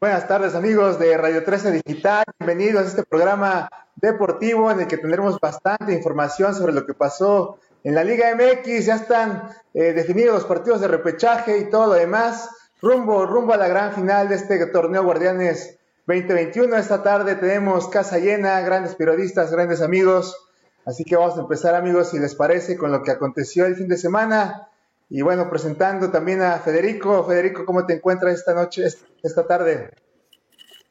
[0.00, 4.96] Buenas tardes amigos de Radio 13 Digital, bienvenidos a este programa deportivo en el que
[4.96, 10.36] tendremos bastante información sobre lo que pasó en la Liga MX, ya están eh, definidos
[10.36, 12.48] los partidos de repechaje y todo lo demás,
[12.80, 15.76] rumbo, rumbo a la gran final de este torneo Guardianes
[16.06, 16.78] 2021.
[16.78, 20.48] Esta tarde tenemos casa llena, grandes periodistas, grandes amigos,
[20.86, 23.88] así que vamos a empezar amigos, si les parece, con lo que aconteció el fin
[23.88, 24.69] de semana.
[25.10, 27.24] Y bueno, presentando también a Federico.
[27.24, 28.86] Federico, ¿cómo te encuentras esta noche,
[29.22, 29.90] esta tarde?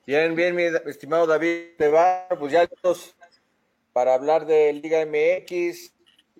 [0.05, 1.69] Bien, bien, mi estimado David
[2.37, 3.15] pues ya listos
[3.93, 5.93] para hablar de Liga MX.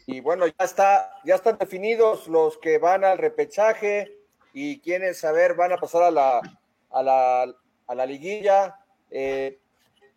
[0.07, 4.13] Y bueno, ya está, ya están definidos los que van al repechaje
[4.53, 6.41] y quienes, a ver, van a pasar a la,
[6.89, 7.55] a la,
[7.87, 8.75] a la liguilla.
[9.09, 9.57] Eh,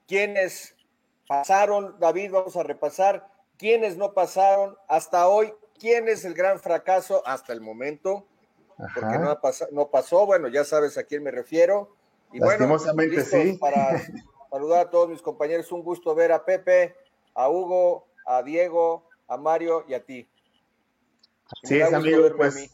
[0.09, 0.75] quienes
[1.29, 3.29] pasaron, David, vamos a repasar.
[3.57, 8.25] Quienes no pasaron hasta hoy, quién es el gran fracaso hasta el momento,
[8.77, 9.37] porque no,
[9.73, 11.97] no pasó, bueno, ya sabes a quién me refiero.
[12.33, 13.59] Y bueno, sí.
[13.61, 14.01] para
[14.49, 16.95] saludar a todos mis compañeros, un gusto ver a Pepe,
[17.35, 20.29] a Hugo, a Diego, a Mario y a ti.
[21.65, 22.71] Sí, es amigo, pues.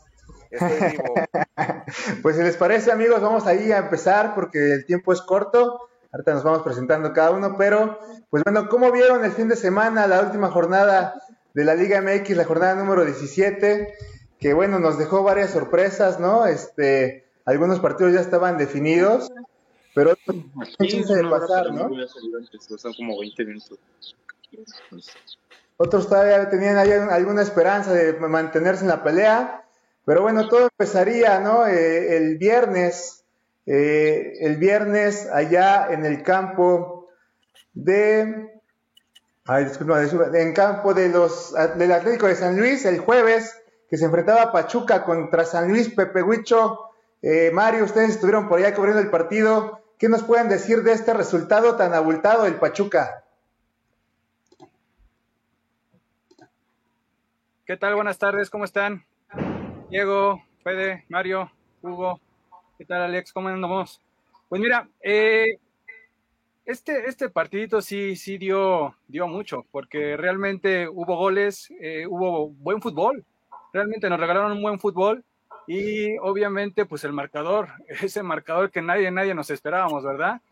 [2.22, 5.88] pues si les parece, amigos, vamos ahí a empezar porque el tiempo es corto.
[6.12, 7.98] Ahorita nos vamos presentando cada uno, pero
[8.28, 11.14] pues bueno, ¿cómo vieron el fin de semana, la última jornada
[11.54, 13.94] de la Liga MX, la jornada número 17,
[14.38, 16.46] que bueno, nos dejó varias sorpresas, ¿no?
[16.46, 19.32] Este, algunos partidos ya estaban definidos,
[19.94, 20.36] pero otros
[20.78, 21.90] de pasar, ¿no?
[22.96, 23.78] como 20 minutos.
[25.76, 29.64] Otros todavía tenían alguna esperanza de mantenerse en la pelea,
[30.04, 31.66] pero bueno, todo empezaría, ¿no?
[31.66, 33.24] Eh, el viernes,
[33.66, 37.08] eh, el viernes allá en el campo
[37.74, 38.57] de
[39.50, 40.02] Ay, disculpa,
[40.34, 45.02] en campo de los, del Atlético de San Luis el jueves, que se enfrentaba Pachuca
[45.04, 46.90] contra San Luis, Pepe Huicho.
[47.22, 49.80] Eh, Mario, ustedes estuvieron por allá cubriendo el partido.
[49.98, 53.24] ¿Qué nos pueden decir de este resultado tan abultado del Pachuca?
[57.64, 57.94] ¿Qué tal?
[57.94, 59.02] Buenas tardes, ¿cómo están?
[59.88, 61.50] Diego, Fede, Mario,
[61.80, 62.20] Hugo,
[62.76, 63.32] ¿qué tal Alex?
[63.32, 64.02] ¿Cómo andamos?
[64.50, 65.58] Pues mira, eh,
[66.68, 72.82] este, este partidito sí, sí dio, dio mucho, porque realmente hubo goles, eh, hubo buen
[72.82, 73.24] fútbol,
[73.72, 75.24] realmente nos regalaron un buen fútbol
[75.66, 80.42] y obviamente pues el marcador, ese marcador que nadie, nadie nos esperábamos, ¿verdad?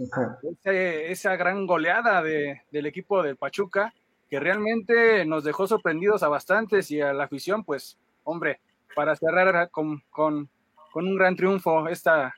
[0.65, 3.93] esa gran goleada de, del equipo del Pachuca,
[4.31, 8.60] que realmente nos dejó sorprendidos a bastantes y a la afición, pues, hombre,
[8.94, 10.49] para cerrar con, con,
[10.93, 12.34] con un gran triunfo esta,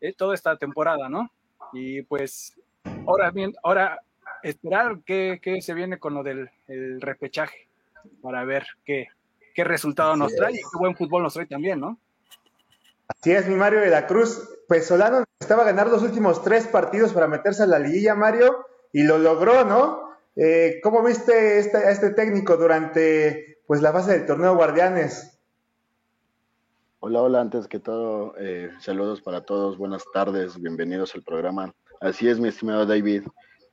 [0.00, 1.30] eh, toda esta temporada, ¿no?
[1.74, 2.58] Y pues
[3.06, 4.00] Ahora bien, ahora
[4.42, 6.50] esperar qué, se viene con lo del
[7.00, 7.68] repechaje
[8.22, 9.08] para ver qué,
[9.54, 11.98] qué resultado nos trae y qué buen fútbol nos trae también, ¿no?
[13.08, 14.48] Así es, mi Mario de la Cruz.
[14.68, 18.66] Pues Solano estaba a ganar los últimos tres partidos para meterse a la liguilla, Mario,
[18.92, 20.10] y lo logró, ¿no?
[20.34, 25.40] Eh, ¿Cómo viste este, a este técnico durante pues la fase del torneo Guardianes?
[27.00, 31.72] Hola, hola, antes que todo, eh, saludos para todos, buenas tardes, bienvenidos al programa.
[32.00, 33.22] Así es, mi estimado David.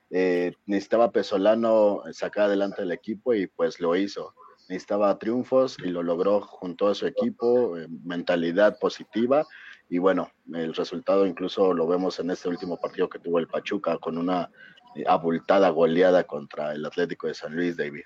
[0.10, 4.34] Eh, necesitaba Pesolano sacar adelante el equipo y pues lo hizo.
[4.70, 9.46] Necesitaba triunfos y lo logró junto a su equipo, eh, mentalidad positiva
[9.90, 13.98] y bueno, el resultado incluso lo vemos en este último partido que tuvo el Pachuca
[13.98, 14.50] con una
[14.96, 18.04] eh, abultada goleada contra el Atlético de San Luis, David.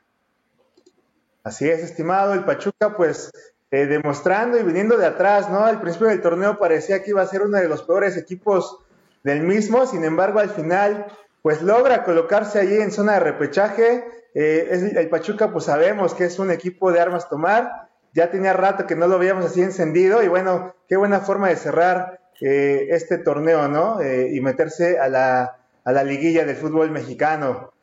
[1.43, 3.31] Así es, estimado, el Pachuca pues
[3.69, 5.65] demostrando y viniendo de atrás, ¿no?
[5.65, 8.79] Al principio del torneo parecía que iba a ser uno de los peores equipos
[9.27, 11.05] del mismo, sin embargo al final
[11.41, 14.05] pues logra colocarse allí en zona de repechaje.
[14.33, 18.87] Eh, el Pachuca pues sabemos que es un equipo de armas tomar, ya tenía rato
[18.87, 23.17] que no lo veíamos así encendido y bueno, qué buena forma de cerrar eh, este
[23.17, 23.99] torneo, ¿no?
[23.99, 27.73] Eh, y meterse a la, a la liguilla del fútbol mexicano.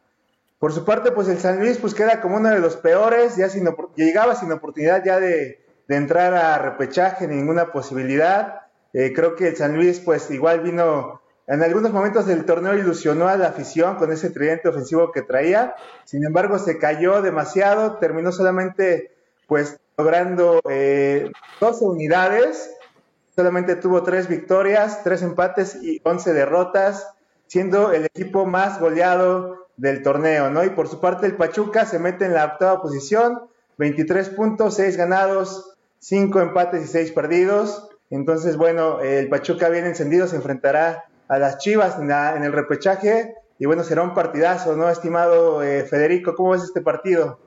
[0.58, 3.50] Por su parte, pues el San Luis pues queda como uno de los peores, ya
[3.50, 8.62] sin, llegaba sin oportunidad ya de, de entrar a repechaje, ninguna posibilidad.
[8.92, 13.36] creo que el San Luis pues igual vino en algunos momentos del torneo ilusionó a
[13.36, 15.74] la afición con ese tridente ofensivo que traía,
[16.04, 19.12] sin embargo se cayó demasiado, terminó solamente
[19.46, 21.30] pues logrando eh,
[21.60, 22.70] 12 unidades,
[23.36, 27.08] solamente tuvo tres victorias, tres empates y 11 derrotas,
[27.46, 30.64] siendo el equipo más goleado del torneo, ¿no?
[30.64, 33.42] Y por su parte el Pachuca se mete en la octava posición,
[33.76, 37.90] 23 puntos, 6 ganados, 5 empates y 6 perdidos.
[38.10, 43.34] Entonces, bueno, el Pachuca bien encendido se enfrentará a las Chivas en, el repechaje.
[43.58, 46.34] Y bueno, será un partidazo, ¿no, estimado eh, Federico?
[46.34, 47.38] ¿Cómo ves este partido?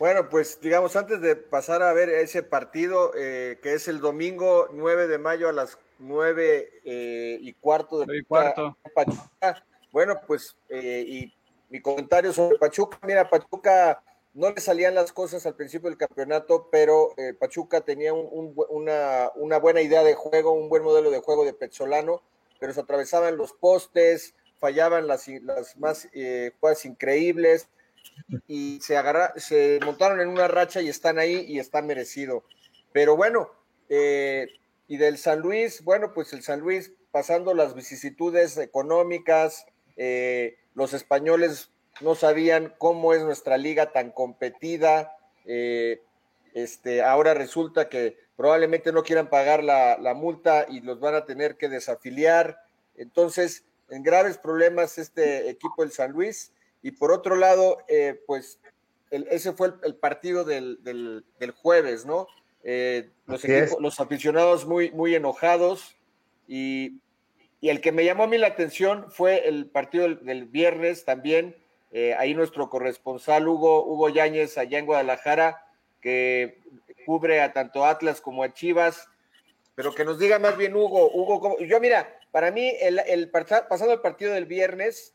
[0.00, 4.66] Bueno, pues digamos, antes de pasar a ver ese partido, eh, que es el domingo
[4.72, 8.78] 9 de mayo a las 9 eh, y cuarto de cuarto.
[8.94, 9.62] Pachuca.
[9.92, 11.34] Bueno, pues, eh, y
[11.68, 14.02] mi comentario sobre Pachuca, mira, Pachuca
[14.32, 19.82] no le salían las cosas al principio del campeonato, pero Pachuca tenía una, una, buena
[19.82, 22.22] idea de juego, un buen modelo de juego de Petzolano,
[22.60, 26.08] pero se atravesaban los postes, fallaban las, las más
[26.60, 27.68] jugadas increíbles,
[28.46, 28.96] y se,
[29.36, 32.44] se montaron en una racha y están ahí y está merecido.
[32.92, 33.50] Pero bueno,
[33.88, 34.48] eh,
[34.88, 39.66] y del San Luis, bueno, pues el San Luis pasando las vicisitudes económicas,
[39.96, 41.70] eh, los españoles
[42.00, 45.16] no sabían cómo es nuestra liga tan competida.
[45.44, 46.02] Eh,
[46.54, 51.24] este, ahora resulta que probablemente no quieran pagar la, la, multa y los van a
[51.24, 52.58] tener que desafiliar.
[52.96, 56.52] Entonces, en graves problemas este equipo del San Luis.
[56.82, 58.60] Y por otro lado, eh, pues
[59.10, 61.24] ese fue el, partido del,
[61.56, 62.28] jueves, ¿no?
[62.62, 63.42] Eh, los,
[63.80, 65.96] los, aficionados muy, muy enojados
[66.46, 67.00] y,
[67.62, 71.56] el que me llamó a mí la atención fue el partido del, viernes también.
[71.92, 75.66] Eh, ahí nuestro corresponsal Hugo, Hugo Yáñez allá en Guadalajara,
[76.00, 76.60] que
[77.06, 79.08] cubre a tanto Atlas como a Chivas,
[79.74, 83.92] pero que nos diga más bien Hugo, Hugo, yo mira, para mí el, el pasado
[83.92, 85.14] el partido del viernes,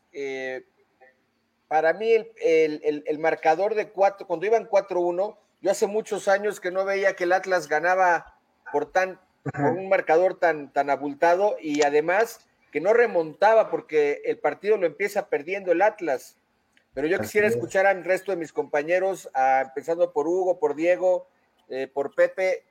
[1.68, 6.84] para mí el, marcador de cuatro, cuando iban 4-1, yo hace muchos años que no
[6.84, 8.38] veía que el Atlas ganaba
[8.72, 9.18] por tan
[9.58, 12.40] un marcador tan, tan abultado y además
[12.72, 16.36] que no remontaba porque el partido lo empieza perdiendo el Atlas.
[16.96, 19.28] Pero yo quisiera escuchar al resto de mis compañeros,
[19.62, 21.28] empezando por Hugo, por Diego,
[21.68, 22.64] eh, por Pepe,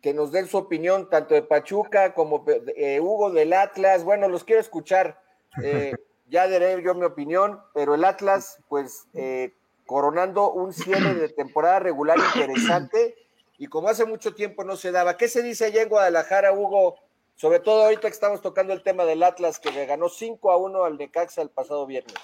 [0.00, 2.42] que nos den su opinión tanto de Pachuca como
[2.74, 4.02] eh, Hugo del Atlas.
[4.02, 5.20] Bueno, los quiero escuchar.
[5.64, 5.92] Eh,
[6.28, 9.52] ya daré yo mi opinión, pero el Atlas, pues, eh,
[9.84, 13.16] coronando un cierre de temporada regular interesante
[13.58, 15.16] y como hace mucho tiempo no se daba.
[15.16, 16.94] ¿Qué se dice allá en Guadalajara, Hugo?
[17.34, 20.56] Sobre todo ahorita que estamos tocando el tema del Atlas, que le ganó 5 a
[20.56, 22.14] 1 al Necaxa el pasado viernes.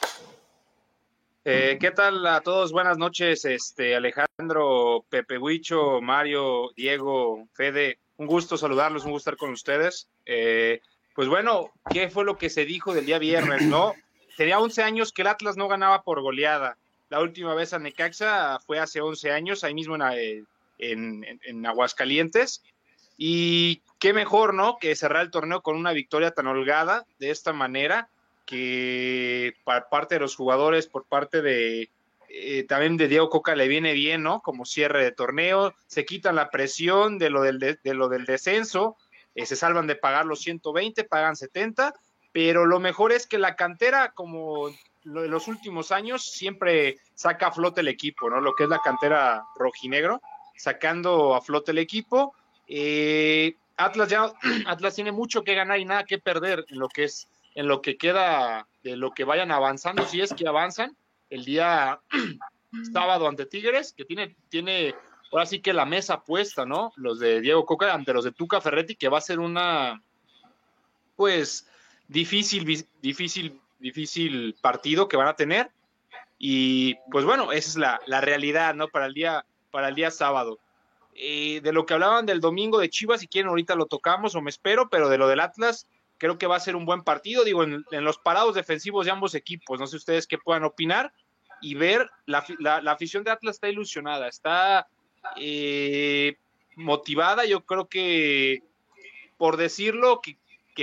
[1.48, 2.72] Eh, ¿Qué tal a todos?
[2.72, 8.00] Buenas noches, este Alejandro, Pepe Huicho, Mario, Diego, Fede.
[8.16, 10.08] Un gusto saludarlos, un gusto estar con ustedes.
[10.24, 10.80] Eh,
[11.14, 13.94] pues bueno, ¿qué fue lo que se dijo del día viernes, no?
[14.36, 16.78] Tenía 11 años que el Atlas no ganaba por goleada.
[17.10, 19.94] La última vez a Necaxa fue hace 11 años, ahí mismo
[20.78, 22.64] en, en, Aguascalientes.
[23.16, 24.78] Y qué mejor, ¿no?
[24.78, 28.08] Que cerrar el torneo con una victoria tan holgada de esta manera,
[28.46, 31.90] que por parte de los jugadores, por parte de
[32.28, 34.40] eh, también de Diego Coca le viene bien, ¿no?
[34.40, 38.96] Como cierre de torneo, se quitan la presión de lo del, de lo del descenso,
[39.34, 41.94] eh, se salvan de pagar los 120, pagan 70,
[42.32, 47.52] pero lo mejor es que la cantera, como en los últimos años, siempre saca a
[47.52, 48.40] flote el equipo, ¿no?
[48.40, 50.20] Lo que es la cantera rojinegro,
[50.56, 52.34] sacando a flote el equipo.
[52.66, 54.32] Eh, Atlas ya,
[54.66, 57.80] Atlas tiene mucho que ganar y nada que perder en lo que es, en lo
[57.80, 60.94] que queda de lo que vayan avanzando, si es que avanzan.
[61.30, 62.00] El día
[62.92, 64.94] sábado ante Tigres, que tiene, tiene
[65.32, 66.92] ahora sí que la mesa puesta, ¿no?
[66.96, 70.02] Los de Diego Coca ante los de Tuca Ferretti, que va a ser una,
[71.16, 71.66] pues,
[72.06, 75.70] difícil, difícil, difícil partido que van a tener.
[76.38, 77.76] Y pues bueno, esa es
[78.06, 78.88] la, realidad, ¿no?
[78.88, 80.58] Para el día, para el día sábado.
[81.14, 84.42] Eh, de lo que hablaban del domingo de Chivas, si quieren ahorita lo tocamos o
[84.42, 85.86] me espero, pero de lo del Atlas,
[86.18, 89.34] creo que va a ser un buen partido, digo, en, los parados defensivos de ambos
[89.34, 91.12] equipos, no sé ustedes qué puedan opinar
[91.60, 94.86] y ver, la, la afición de Atlas está ilusionada, está
[95.36, 96.36] eh,
[96.76, 98.62] motivada, yo creo que,
[99.38, 100.36] por decirlo, que,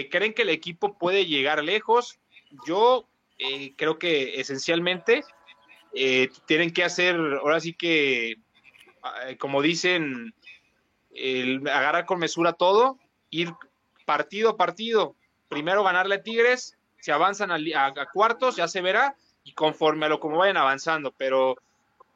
[0.10, 2.20] creen que el equipo puede llegar lejos.
[2.66, 5.24] Yo eh, creo que esencialmente
[5.94, 8.38] eh, tienen que hacer, ahora sí que,
[9.38, 10.34] como dicen,
[11.14, 12.98] el, agarrar con mesura todo,
[13.30, 13.52] ir
[14.06, 15.16] partido a partido.
[15.54, 20.10] Primero ganarle a Tigres, si avanzan a, a cuartos ya se verá, y conforme a
[20.10, 21.58] lo como vayan avanzando, pero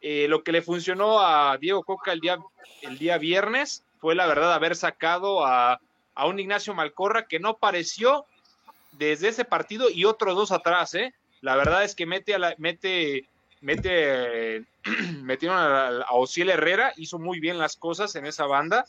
[0.01, 2.39] eh, lo que le funcionó a Diego Coca el día,
[2.81, 5.79] el día viernes fue la verdad haber sacado a,
[6.25, 8.25] un Ignacio Malcorra que no pareció
[8.93, 11.13] desde ese partido y otros dos atrás, ¿eh?
[11.41, 13.29] La verdad es que mete a la, mete,
[13.61, 14.65] mete,
[15.21, 18.87] metieron a, a Ociel Herrera, hizo muy bien las cosas en esa banda.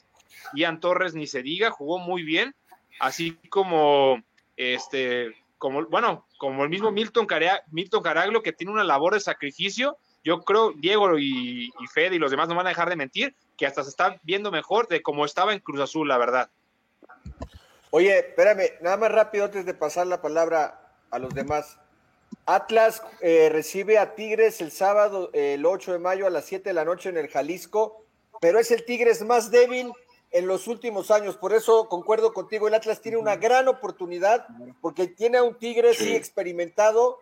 [0.54, 2.54] Ian Torres ni se diga, jugó muy bien,
[2.98, 4.22] así como
[4.58, 7.26] este, como, bueno, como el mismo Milton,
[7.70, 12.18] Milton Caraglo, que tiene una labor de sacrificio yo creo, Diego y, y Fede y
[12.18, 15.00] los demás no van a dejar de mentir, que hasta se está viendo mejor de
[15.02, 16.50] cómo estaba en Cruz Azul, la verdad.
[17.90, 21.78] Oye, espérame, nada más rápido antes de pasar la palabra a los demás.
[22.44, 26.74] Atlas eh, recibe a Tigres el sábado, el 8 de mayo a las 7 de
[26.74, 28.04] la noche en el Jalisco,
[28.40, 29.92] pero es el Tigres más débil
[30.30, 31.36] en los últimos años.
[31.36, 34.46] Por eso concuerdo contigo, el Atlas tiene una gran oportunidad
[34.80, 37.18] porque tiene a un Tigres sí, experimentado,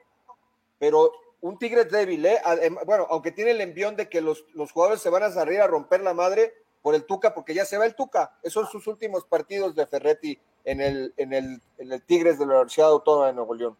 [0.78, 2.40] pero un Tigres débil, ¿eh?
[2.84, 5.66] Bueno, aunque tiene el envión de que los, los jugadores se van a salir a
[5.66, 8.38] romper la madre por el Tuca, porque ya se va el Tuca.
[8.42, 12.46] Esos son sus últimos partidos de Ferretti en el, en el, en el Tigres de
[12.46, 13.76] la Universidad Autónoma de Nuevo León.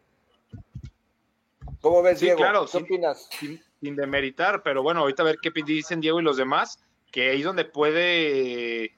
[1.81, 2.39] ¿Cómo ves, sí, Diego?
[2.39, 3.29] Claro, ¿Qué sin, opinas?
[3.39, 6.81] Sin, sin, demeritar, pero bueno, ahorita a ver qué dicen Diego y los demás,
[7.13, 8.96] que ahí donde puede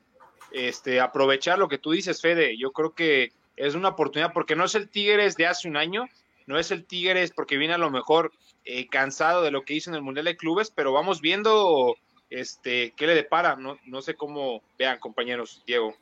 [0.53, 2.57] este, aprovechar lo que tú dices, Fede.
[2.57, 6.09] Yo creo que es una oportunidad, porque no es el Tigres de hace un año,
[6.47, 8.33] no es el Tigres porque viene a lo mejor
[8.65, 11.97] eh, cansado de lo que hizo en el Mundial de Clubes, pero vamos viendo
[12.31, 13.57] este, qué le depara.
[13.57, 15.95] No, sé cómo vean, compañeros, Diego.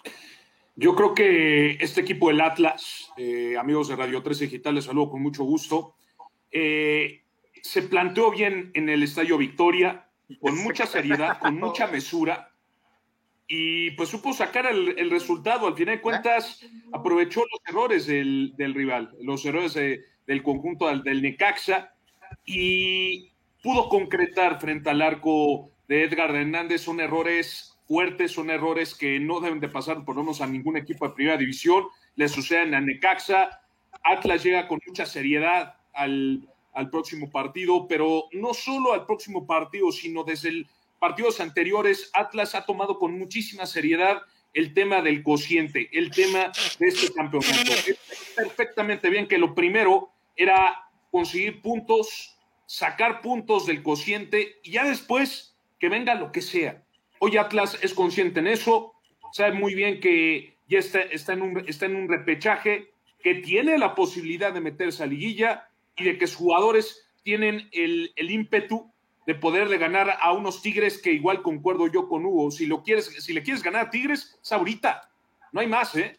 [0.76, 5.10] Yo creo que este equipo del Atlas, eh, amigos de Radio 13 Digital, les saludo
[5.10, 5.94] con mucho gusto.
[6.52, 7.22] Eh,
[7.62, 10.06] se planteó bien en el Estadio Victoria,
[10.40, 12.52] con mucha seriedad, con mucha mesura,
[13.48, 15.66] y pues supo sacar el, el resultado.
[15.66, 20.88] Al final de cuentas, aprovechó los errores del, del rival, los errores de, del conjunto
[20.88, 21.94] del, del, Necaxa,
[22.44, 23.30] y
[23.62, 26.82] pudo concretar frente al arco de Edgar Hernández.
[26.82, 30.76] Son errores fuertes, son errores que no deben de pasar por lo menos a ningún
[30.76, 31.84] equipo de primera división.
[32.16, 33.60] Le suceden a Necaxa.
[34.02, 39.90] Atlas llega con mucha seriedad al, al próximo partido, pero no solo al próximo partido,
[39.92, 40.66] sino desde el
[40.98, 44.22] partidos anteriores, Atlas ha tomado con muchísima seriedad
[44.52, 47.72] el tema del cociente, el tema de este campeonato.
[47.86, 47.98] Es
[48.34, 55.56] perfectamente bien que lo primero era conseguir puntos, sacar puntos del cociente y ya después
[55.78, 56.82] que venga lo que sea.
[57.18, 58.94] Hoy Atlas es consciente en eso,
[59.32, 62.90] sabe muy bien que ya está, está, en, un, está en un repechaje,
[63.22, 68.12] que tiene la posibilidad de meterse a liguilla y de que sus jugadores tienen el,
[68.16, 68.92] el ímpetu
[69.26, 72.50] de poderle ganar a unos Tigres que igual concuerdo yo con Hugo.
[72.50, 75.10] Si lo quieres, si le quieres ganar a Tigres, es ahorita.
[75.52, 76.18] No hay más, ¿eh?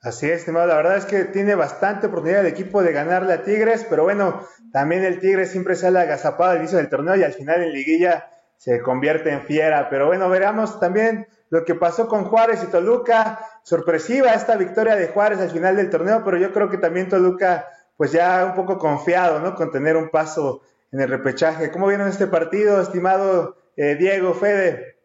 [0.00, 0.66] Así es, estimado.
[0.66, 4.46] La verdad es que tiene bastante oportunidad el equipo de ganarle a Tigres, pero bueno,
[4.72, 8.30] también el Tigres siempre sale agazapado al inicio del torneo y al final en liguilla
[8.56, 9.90] se convierte en fiera.
[9.90, 13.46] Pero bueno, veremos también lo que pasó con Juárez y Toluca.
[13.62, 17.68] Sorpresiva esta victoria de Juárez al final del torneo, pero yo creo que también Toluca
[18.00, 19.54] pues ya un poco confiado, ¿no?
[19.54, 21.70] Con tener un paso en el repechaje.
[21.70, 24.96] ¿Cómo vieron este partido, estimado eh, Diego, Fede?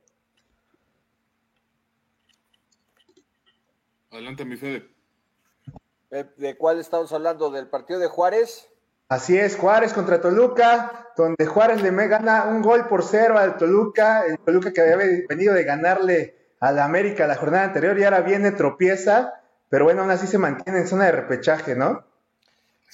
[4.12, 4.90] Adelante, mi Fede.
[6.38, 7.50] ¿De cuál estamos hablando?
[7.52, 8.66] ¿Del partido de Juárez?
[9.10, 14.26] Así es, Juárez contra Toluca, donde Juárez le gana un gol por cero al Toluca,
[14.26, 18.22] el Toluca que había venido de ganarle a la América la jornada anterior y ahora
[18.22, 22.15] viene tropieza, pero bueno, aún así se mantiene en zona de repechaje, ¿no?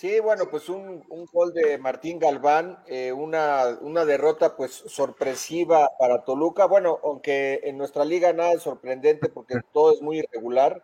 [0.02, 5.92] Sí, bueno, pues un, un gol de Martín Galván, eh, una, una derrota pues sorpresiva
[6.00, 6.66] para Toluca.
[6.66, 10.84] Bueno, aunque en nuestra liga nada es sorprendente porque todo es muy irregular.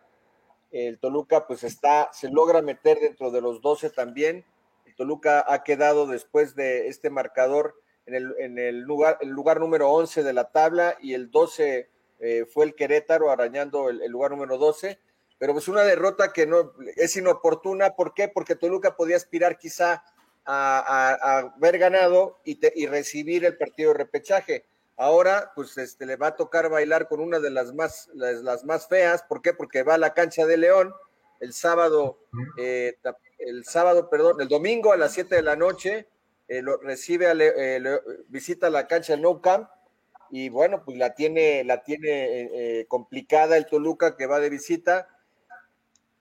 [0.70, 4.44] El Toluca pues está, se logra meter dentro de los 12 también.
[4.86, 7.74] El Toluca ha quedado después de este marcador
[8.06, 11.90] en el, en el, lugar, el lugar número 11 de la tabla y el 12
[12.20, 15.00] eh, fue el Querétaro arañando el, lugar número 12
[15.38, 17.94] pero pues una derrota que no es inoportuna.
[17.94, 18.28] ¿Por qué?
[18.28, 20.04] Porque Toluca podía aspirar quizá
[20.44, 24.66] a, a, a haber ganado y, te, y, recibir el partido de repechaje.
[24.96, 28.64] Ahora, pues este, le va a tocar bailar con una de las más, las, las
[28.64, 29.22] más feas.
[29.22, 29.54] ¿Por qué?
[29.54, 30.92] Porque va a la cancha de León
[31.40, 32.18] el sábado,
[32.56, 32.98] eh,
[33.38, 36.08] el sábado, perdón, el domingo a las 7 de la noche,
[36.48, 39.68] eh, lo, recibe, a Le, eh, le, visita la cancha del No Camp
[40.30, 45.08] y bueno, pues la tiene, la tiene eh, complicada el Toluca que va de visita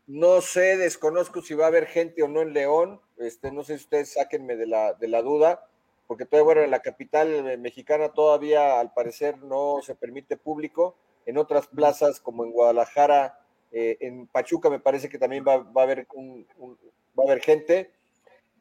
[0.07, 3.01] no sé, desconozco si va a haber gente o no en León.
[3.17, 5.67] Este, no sé si ustedes sáquenme de la, de la duda,
[6.07, 10.95] porque todavía, bueno, en la capital mexicana todavía al parecer no se permite público.
[11.25, 13.39] En otras plazas, como en Guadalajara,
[13.73, 16.77] eh, en Pachuca me parece que también va, va a haber un, un,
[17.19, 17.91] va a haber gente.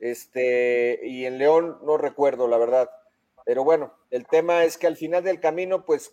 [0.00, 2.90] Este, y en León no recuerdo, la verdad.
[3.44, 6.12] Pero bueno, el tema es que al final del camino, pues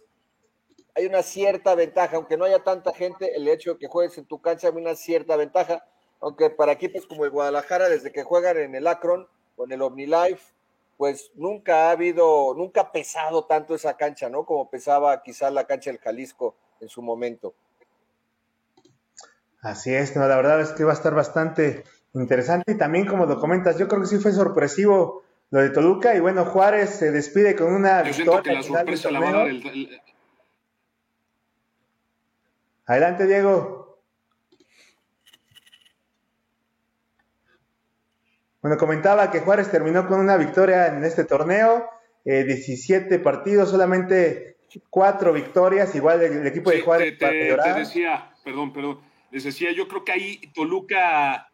[0.95, 4.25] hay una cierta ventaja, aunque no haya tanta gente, el hecho de que juegues en
[4.25, 5.85] tu cancha hay una cierta ventaja,
[6.19, 9.81] aunque para equipos como el Guadalajara, desde que juegan en el Akron o en el
[9.81, 10.53] OmniLife,
[10.97, 14.45] pues nunca ha habido, nunca ha pesado tanto esa cancha, ¿no?
[14.45, 17.55] Como pesaba quizás la cancha del Jalisco en su momento.
[19.61, 21.83] Así es, no, la verdad es que va a estar bastante
[22.13, 26.15] interesante y también como lo comentas, yo creo que sí fue sorpresivo lo de Toluca
[26.15, 28.41] y bueno, Juárez se despide con una yo victoria.
[28.43, 30.01] Que la sorpresa la va a dar el, el,
[32.93, 33.97] Adelante, Diego.
[38.61, 41.89] Bueno, comentaba que Juárez terminó con una victoria en este torneo,
[42.23, 44.57] 17 partidos, solamente
[44.91, 47.17] cuatro victorias, igual el, equipo de Juárez.
[47.17, 48.99] Te, te decía, perdón, perdón,
[49.31, 51.49] les decía, yo creo que ahí Toluca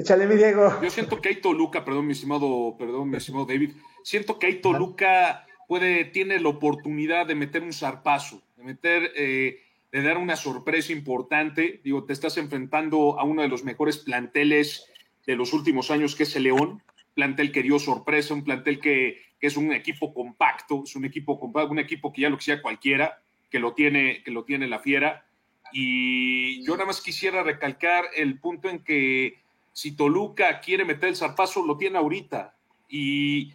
[0.00, 0.80] Échale, mi Diego.
[0.82, 3.72] Yo siento que hay Toluca, perdón, mi estimado, perdón, mi estimado David.
[4.02, 9.60] Siento que hay Toluca puede, tiene la oportunidad de meter un zarpazo, de meter, eh,
[9.92, 11.82] de dar una sorpresa importante.
[11.84, 14.86] Digo, te estás enfrentando a uno de los mejores planteles
[15.26, 16.82] de los últimos años, que es el León.
[17.12, 21.38] Plantel que dio sorpresa, un plantel que, que es un equipo compacto, es un equipo
[21.38, 24.78] compacto, un equipo que ya lo quisiera cualquiera, que lo tiene, que lo tiene la
[24.78, 25.26] fiera.
[25.74, 29.40] Y yo nada más quisiera recalcar el punto en que
[29.72, 32.54] si Toluca quiere meter el zarpazo, lo tiene ahorita.
[32.88, 33.54] Y,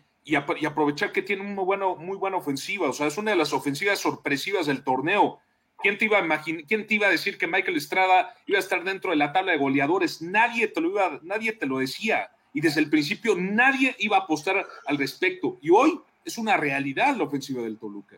[0.65, 2.89] aprovechar que tiene una bueno, muy buena ofensiva.
[2.89, 5.39] O sea, es una de las ofensivas sorpresivas del torneo.
[5.81, 8.84] ¿Quién te, iba a ¿Quién te iba a decir que Michael Estrada iba a estar
[8.84, 10.22] dentro de la tabla de goleadores?
[10.22, 12.31] Nadie te lo, iba, nadie te lo decía.
[12.53, 15.57] Y desde el principio nadie iba a apostar al respecto.
[15.62, 18.17] Y hoy es una realidad la ofensiva del Toluca.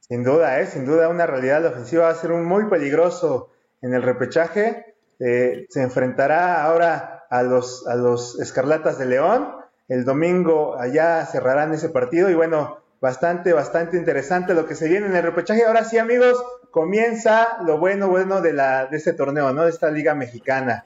[0.00, 0.66] Sin duda, ¿eh?
[0.66, 1.62] sin duda, una realidad.
[1.62, 3.50] La ofensiva va a ser muy peligroso
[3.82, 4.95] en el repechaje.
[5.18, 9.56] Eh, se enfrentará ahora a los, a los Escarlatas de León.
[9.88, 15.06] El domingo allá cerrarán ese partido y bueno, bastante, bastante interesante lo que se viene
[15.06, 15.64] en el repechaje.
[15.64, 19.64] Ahora sí, amigos, comienza lo bueno, bueno de, la, de este torneo, ¿no?
[19.64, 20.84] De esta liga mexicana.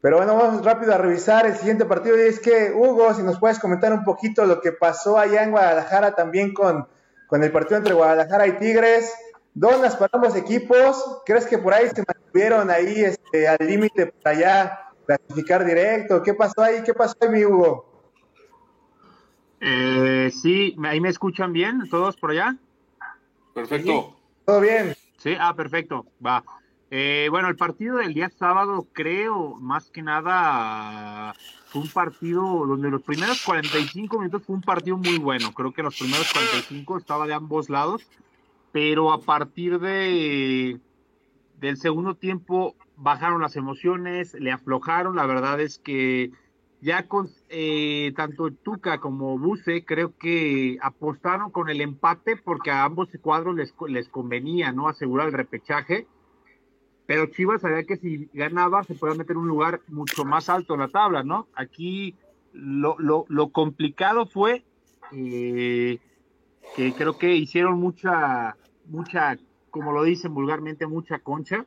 [0.00, 2.16] Pero bueno, vamos rápido a revisar el siguiente partido.
[2.16, 5.52] Y es que, Hugo, si nos puedes comentar un poquito lo que pasó allá en
[5.52, 6.88] Guadalajara también con,
[7.28, 9.12] con el partido entre Guadalajara y Tigres.
[9.54, 11.20] Donas para ambos equipos.
[11.26, 16.22] ¿Crees que por ahí se mantuvieron ahí este, al límite para ya clasificar directo?
[16.22, 16.82] ¿Qué pasó ahí?
[16.84, 17.92] ¿Qué pasó ahí, mi Hugo?
[19.60, 22.56] Eh, sí, ahí me escuchan bien, todos por allá.
[23.54, 24.16] Perfecto.
[24.44, 24.96] Todo bien.
[25.18, 26.06] Sí, ah, perfecto.
[26.24, 26.42] Va.
[26.90, 31.34] Eh, bueno, el partido del día sábado, creo, más que nada,
[31.66, 35.52] fue un partido donde los primeros 45 minutos fue un partido muy bueno.
[35.54, 38.02] Creo que los primeros 45 estaba de ambos lados
[38.72, 40.80] pero a partir de
[41.60, 46.32] del segundo tiempo bajaron las emociones, le aflojaron, la verdad es que
[46.80, 52.84] ya con eh, tanto Tuca como Buse creo que apostaron con el empate porque a
[52.84, 56.08] ambos cuadros les, les convenía no asegurar el repechaje,
[57.06, 60.80] pero Chivas sabía que si ganaba se podía meter un lugar mucho más alto en
[60.80, 61.46] la tabla, ¿no?
[61.54, 62.16] Aquí
[62.52, 64.64] lo, lo, lo complicado fue
[65.12, 66.00] eh,
[66.74, 69.38] que creo que hicieron mucha mucha,
[69.70, 71.64] como lo dicen vulgarmente, mucha concha.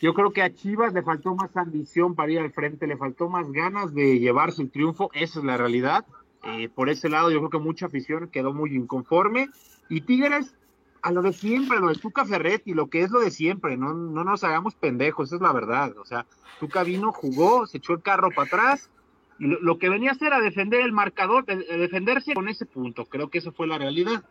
[0.00, 3.28] Yo creo que a Chivas le faltó más ambición para ir al frente, le faltó
[3.28, 6.04] más ganas de llevarse el triunfo, esa es la realidad.
[6.42, 9.48] Eh, por ese lado, yo creo que mucha afición quedó muy inconforme.
[9.88, 10.54] Y Tigres,
[11.00, 13.94] a lo de siempre, lo de Tuca Ferretti, lo que es lo de siempre, no,
[13.94, 15.96] no nos hagamos pendejos, esa es la verdad.
[15.98, 16.26] O sea,
[16.60, 18.90] Tuca vino, jugó, se echó el carro para atrás,
[19.38, 23.06] y lo, que venía a hacer era defender el marcador, defenderse con ese punto.
[23.06, 24.24] Creo que eso fue la realidad.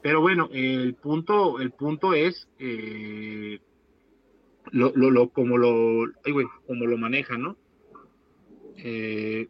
[0.00, 3.58] Pero bueno, el punto, el punto es eh,
[4.70, 6.06] lo, lo, como lo,
[6.66, 7.56] como lo maneja, ¿no?
[8.76, 9.48] Eh,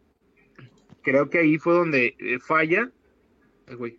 [1.03, 2.91] creo que ahí fue donde eh, falla.
[3.67, 3.99] Ay, güey.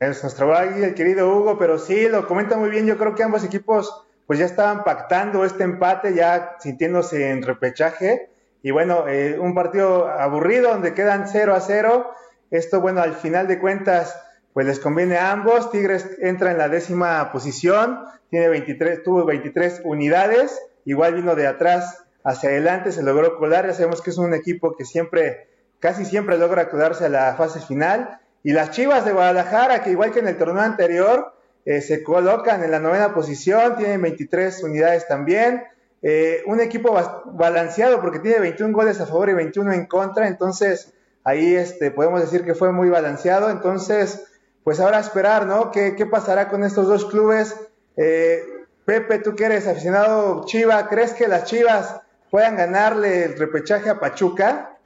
[0.00, 2.86] Es nuestro el querido Hugo, pero sí, lo comenta muy bien.
[2.86, 8.33] Yo creo que ambos equipos pues ya estaban pactando este empate, ya sintiéndose en repechaje
[8.64, 12.10] y bueno, eh, un partido aburrido donde quedan 0 a 0.
[12.50, 14.18] Esto, bueno, al final de cuentas,
[14.54, 15.70] pues les conviene a ambos.
[15.70, 18.00] Tigres entra en la décima posición,
[18.30, 23.66] tiene 23, tuvo 23 unidades, igual vino de atrás hacia adelante, se logró colar.
[23.66, 25.46] Ya sabemos que es un equipo que siempre,
[25.78, 28.18] casi siempre logra colarse a la fase final.
[28.42, 31.34] Y las Chivas de Guadalajara, que igual que en el torneo anterior,
[31.66, 35.64] eh, se colocan en la novena posición, tienen 23 unidades también.
[36.06, 36.94] Eh, un equipo
[37.32, 40.92] balanceado porque tiene 21 goles a favor y 21 en contra, entonces
[41.24, 43.48] ahí este, podemos decir que fue muy balanceado.
[43.48, 44.30] Entonces,
[44.64, 45.70] pues ahora esperar, ¿no?
[45.70, 47.58] ¿Qué, pasará con estos dos clubes?
[47.96, 48.42] Eh,
[48.84, 53.98] Pepe, tú que eres aficionado Chiva, ¿crees que las Chivas puedan ganarle el repechaje a
[53.98, 54.76] Pachuca?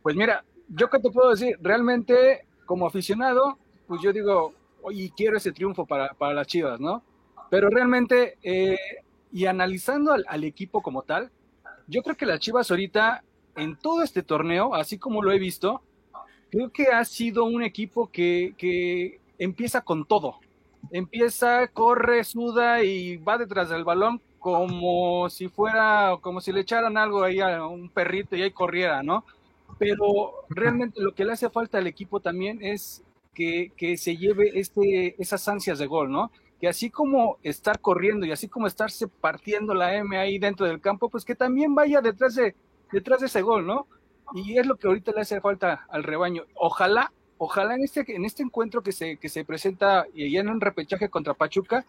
[0.00, 4.52] Pues mira, yo qué te puedo decir, realmente como aficionado, pues yo digo,
[4.82, 7.02] oye, quiero ese triunfo para, para las Chivas, ¿no?
[7.50, 8.78] Pero realmente eh,
[9.32, 11.30] y analizando al, equipo como tal,
[11.86, 13.22] yo creo que las Chivas ahorita,
[13.56, 15.82] en todo este torneo, así como lo he visto,
[16.50, 20.38] creo que ha sido un equipo que, empieza con todo.
[20.90, 26.96] Empieza, corre, suda y va detrás del balón como si fuera, como si le echaran
[26.96, 29.24] algo ahí a un perrito y ahí corriera, ¿no?
[29.78, 33.02] pero realmente lo que le hace falta al equipo también es
[33.34, 36.30] que, que se lleve este, esas ansias de gol, ¿no?
[36.60, 40.80] Que así como estar corriendo y así como estarse partiendo la M ahí dentro del
[40.80, 42.54] campo, pues que también vaya detrás de,
[42.92, 43.86] detrás de ese gol, ¿no?
[44.34, 46.44] Y es lo que ahorita le hace falta al rebaño.
[46.54, 50.60] Ojalá, ojalá en este, en este encuentro que se, que se presenta ya en un
[50.60, 51.84] repechaje contra Pachuca,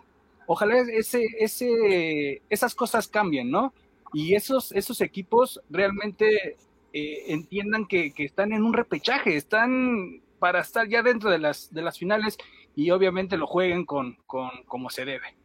[0.46, 3.74] ojalá ese, ese, esas cosas cambien, ¿no?
[4.14, 6.58] Y esos, esos equipos realmente
[6.94, 11.74] eh, entiendan que, que, están en un repechaje, están para estar ya dentro de las,
[11.74, 12.38] de las finales
[12.78, 15.36] y obviamente lo jueguen con, con como se debe.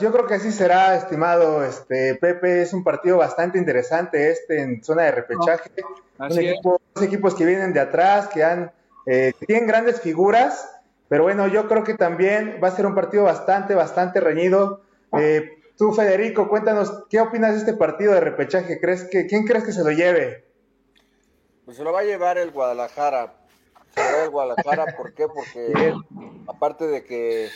[0.00, 2.62] Yo creo que así será, estimado este Pepe.
[2.62, 5.70] Es un partido bastante interesante este en zona de repechaje.
[6.18, 8.72] dos equipos que vienen de atrás, que han
[9.04, 13.24] eh, tienen grandes figuras, pero bueno, yo creo que también va a ser un partido
[13.24, 14.80] bastante, bastante reñido.
[15.18, 15.46] Eh,
[15.76, 18.80] tú, Federico, cuéntanos, ¿qué opinas de este partido de repechaje?
[18.80, 20.46] ¿Crees que, ¿Quién crees que se lo lleve?
[21.66, 23.41] Pues se lo va a llevar el Guadalajara.
[24.30, 25.28] Guadalajara, ¿por qué?
[25.28, 25.94] Porque
[26.46, 27.48] aparte de que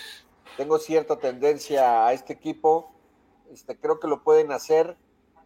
[0.57, 2.91] tengo cierta tendencia a este equipo,
[3.53, 4.97] este, creo que lo pueden hacer.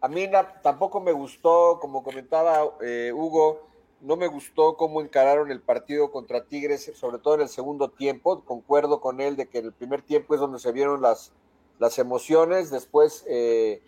[0.01, 0.29] A mí
[0.63, 3.67] tampoco me gustó, como comentaba eh, Hugo,
[4.01, 8.43] no me gustó cómo encararon el partido contra Tigres, sobre todo en el segundo tiempo.
[8.43, 11.31] Concuerdo con él de que en el primer tiempo es donde se vieron las,
[11.77, 12.71] las emociones.
[12.71, 13.83] Después, eh,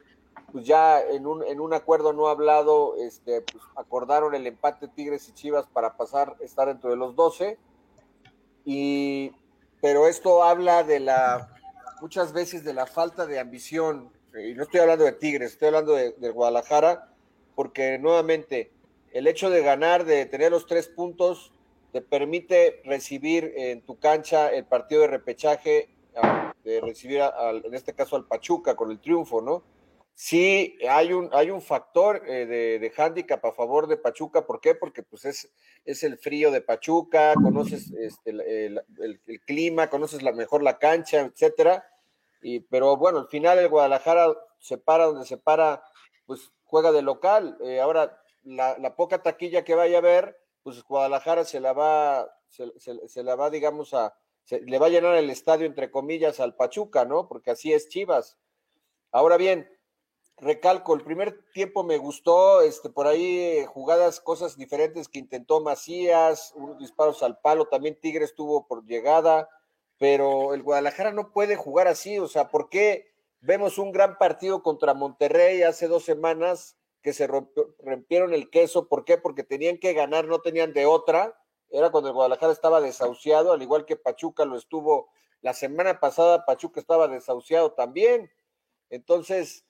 [0.53, 5.27] pues ya en un, en un acuerdo no hablado, este, pues acordaron el empate Tigres
[5.27, 7.57] y Chivas para pasar, estar dentro de los 12.
[8.63, 9.33] Y
[9.81, 11.49] pero esto habla de la,
[11.99, 15.93] muchas veces de la falta de ambición, y no estoy hablando de Tigres, estoy hablando
[15.95, 17.11] de, Guadalajara,
[17.55, 18.71] porque nuevamente
[19.11, 21.51] el hecho de ganar, de tener los tres puntos,
[21.91, 25.89] te permite recibir en tu cancha el partido de repechaje,
[26.63, 27.21] de recibir
[27.65, 29.63] en este caso al Pachuca con el triunfo, ¿no?
[30.15, 34.45] Sí hay un, hay un factor eh, de, de hándicap a favor de Pachuca.
[34.45, 34.75] ¿Por qué?
[34.75, 35.51] Porque pues es,
[35.85, 41.21] es el frío de Pachuca, conoces este, el, el, clima, conoces la, mejor la cancha,
[41.21, 41.85] etcétera.
[42.41, 45.83] Y, pero bueno, al final el Guadalajara se para donde se para,
[46.25, 47.57] pues juega de local.
[47.61, 52.29] Eh, ahora, la, la, poca taquilla que vaya a ver, pues Guadalajara se la va,
[52.47, 54.15] se, se, la va, digamos, a,
[54.49, 57.27] le va a llenar el estadio, entre comillas, al Pachuca, ¿no?
[57.27, 58.37] Porque así es Chivas.
[59.11, 59.69] Ahora bien,
[60.43, 65.61] recalco, el primer tiempo me gustó, este, por ahí eh, jugadas, cosas diferentes que intentó
[65.61, 69.49] Macías, unos disparos al palo, también Tigres tuvo por llegada,
[69.97, 74.63] pero el Guadalajara no puede jugar así, o sea, ¿por qué vemos un gran partido
[74.63, 78.87] contra Monterrey hace dos semanas que se rompieron el queso?
[78.87, 79.17] ¿Por qué?
[79.17, 81.37] Porque tenían que ganar, no tenían de otra,
[81.69, 85.09] era cuando el Guadalajara estaba desahuciado, al igual que Pachuca lo estuvo
[85.41, 88.31] la semana pasada, Pachuca estaba desahuciado también,
[88.89, 89.65] entonces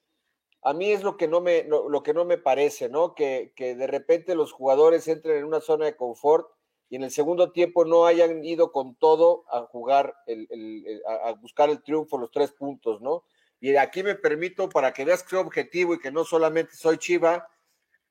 [0.63, 3.15] a mí es lo que no me, lo, que no me parece, ¿no?
[3.15, 6.47] Que, que, de repente los jugadores entren en una zona de confort
[6.89, 11.69] y en el segundo tiempo no hayan ido con todo a jugar, el, a buscar
[11.69, 13.26] el triunfo, los tres puntos, ¿no?
[13.60, 16.97] Y aquí me permito, para que veas que soy objetivo y que no solamente soy
[16.97, 17.49] chiva,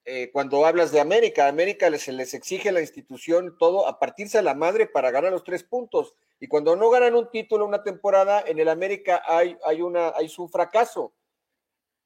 [0.04, 4.42] eh, cuando hablas de América, América les, les exige la institución todo a partirse a
[4.42, 6.14] la madre para ganar los tres puntos.
[6.40, 10.30] Y cuando no ganan un título una temporada, en el América hay, hay, una, hay
[10.36, 11.12] un fracaso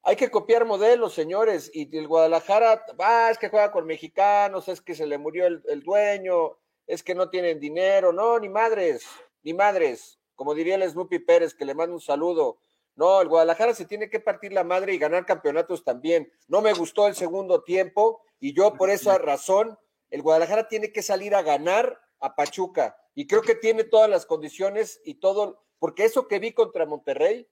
[0.07, 1.69] hay que copiar modelos, señores.
[1.73, 5.83] Y el Guadalajara, ah, es que juega con mexicanos, es que se le murió el,
[5.83, 8.13] dueño, es que no tienen dinero.
[8.13, 9.05] No, ni madres,
[9.43, 10.17] ni madres.
[10.33, 12.59] Como diría el Snoopy Pérez, que le mando un saludo.
[12.95, 16.31] No, el Guadalajara se tiene que partir la madre y ganar campeonatos también.
[16.47, 19.77] No me gustó el segundo tiempo y yo por esa razón,
[20.09, 22.95] el Guadalajara tiene que salir a ganar a Pachuca.
[23.13, 27.45] Y creo que tiene todas las condiciones y todo, porque eso que vi contra Monterrey,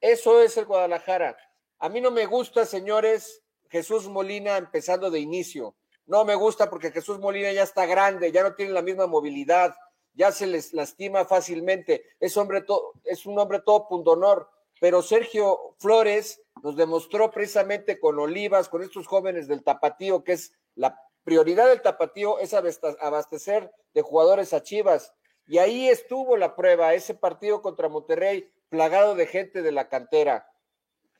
[0.00, 1.36] eso es el Guadalajara.
[1.82, 5.74] A mí no me gusta, señores, Jesús Molina empezando de inicio.
[6.06, 9.74] No me gusta porque Jesús Molina ya está grande, ya no tiene la misma movilidad,
[10.14, 12.04] ya se les lastima fácilmente.
[12.20, 14.48] Es, hombre todo, es un hombre todo honor.
[14.80, 20.52] Pero Sergio Flores nos demostró precisamente con Olivas, con estos jóvenes del Tapatío, que es
[20.76, 25.14] la prioridad del Tapatío, es abastecer de jugadores a Chivas.
[25.48, 30.46] Y ahí estuvo la prueba, ese partido contra Monterrey, plagado de gente de la cantera.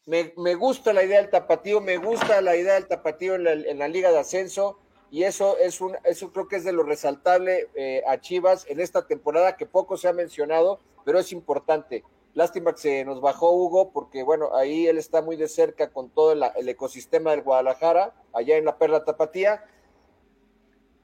[0.04, 4.10] Me, gusta la idea del tapatío, me gusta la idea del tapatío en la, Liga
[4.10, 4.80] de Ascenso
[5.12, 8.80] y eso es un, eso creo que es de lo resaltable eh, a Chivas en
[8.80, 12.02] esta temporada que poco se ha mencionado, pero es importante.
[12.34, 16.10] Lástima que se nos bajó Hugo, porque bueno, ahí él está muy de cerca con
[16.10, 19.64] todo el, ecosistema del Guadalajara, allá en la Perla Tapatía.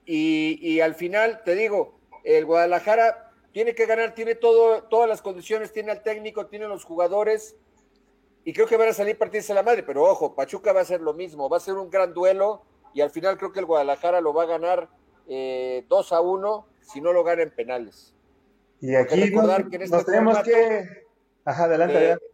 [0.06, 5.20] Y, y, al final, te digo, el Guadalajara tiene que ganar, tiene todo, todas las
[5.20, 7.56] condiciones, tiene al técnico, tiene los jugadores,
[8.48, 11.02] y creo que van a salir partirse la madre, pero ojo, Pachuca va a ser
[11.02, 12.62] lo mismo, va a ser un gran duelo
[12.94, 14.88] y al final creo que el Guadalajara lo va a ganar
[15.28, 18.14] eh, 2 a 1 si no lo gana en penales.
[18.80, 20.88] Y aquí nos, que en este tenemos que...
[21.44, 22.24] Ajá, adelante, adelante.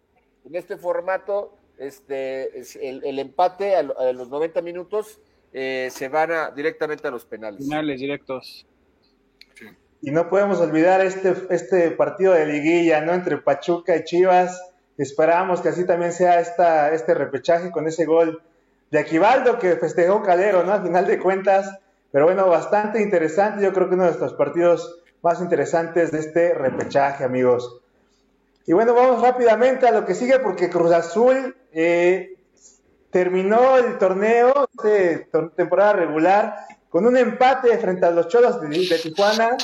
[0.44, 5.20] En este formato, este, el, el empate a, a, los 90 minutos
[5.52, 7.66] eh, se van a, directamente a los penales.
[7.66, 8.68] Penales directos.
[10.00, 13.14] Y no podemos olvidar este, este partido de liguilla, ¿no?
[13.14, 14.73] Entre Pachuca y Chivas.
[14.96, 18.42] Esperamos que así también sea esta, este repechaje con ese gol
[18.90, 20.72] de Aquivaldo que festejó Calero, ¿no?
[20.72, 21.78] Al final de cuentas.
[22.12, 23.64] Pero bueno, bastante interesante.
[23.64, 27.80] Yo creo que uno de estos partidos más interesantes de este repechaje, amigos.
[28.66, 32.36] Y bueno, vamos rápidamente a lo que sigue porque Cruz Azul eh,
[33.10, 36.56] terminó el torneo de temporada regular
[36.88, 39.56] con un empate frente a los Cholos de, de Tijuana.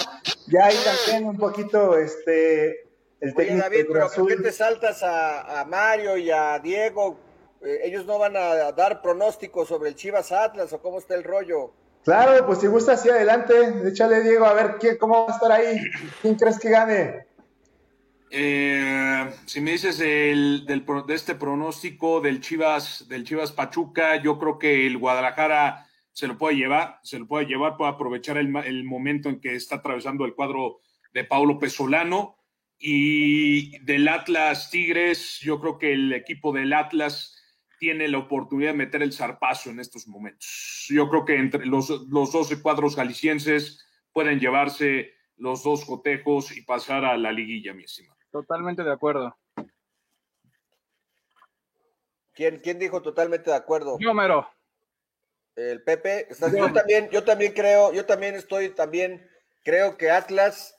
[0.48, 2.89] Ya ahí también un poquito este
[3.20, 7.18] el técnico Oye, David, pero ¿por qué te saltas a, a Mario y a Diego?
[7.62, 11.24] Eh, ellos no van a dar pronósticos sobre el Chivas Atlas o cómo está el
[11.24, 11.72] rollo.
[12.04, 13.52] Claro, pues si gusta hacia adelante,
[13.87, 15.78] échale Diego a ver qué, cómo va a estar ahí.
[16.22, 17.26] ¿Quién crees que gane?
[18.30, 24.38] Eh, si me dices el, del, de este pronóstico del Chivas, del Chivas Pachuca, yo
[24.38, 28.54] creo que el Guadalajara se lo puede llevar, se lo puede llevar, puede aprovechar el,
[28.64, 30.80] el momento en que está atravesando el cuadro
[31.12, 32.37] de Paulo Pesolano.
[32.82, 37.36] Y del Atlas Tigres, yo creo que el equipo del Atlas
[37.78, 40.86] tiene la oportunidad de meter el zarpazo en estos momentos.
[40.88, 46.62] Yo creo que entre los, los 12 cuadros jaliscienses pueden llevarse los dos cotejos y
[46.62, 48.18] pasar a la liguilla, mi estimado.
[48.30, 49.36] Totalmente de acuerdo.
[52.32, 53.98] ¿Quién, quién dijo totalmente de acuerdo?
[54.00, 54.48] Número.
[55.56, 56.28] El Pepe.
[56.30, 59.28] Yo también, yo también creo, yo también estoy, también
[59.64, 60.78] creo que Atlas,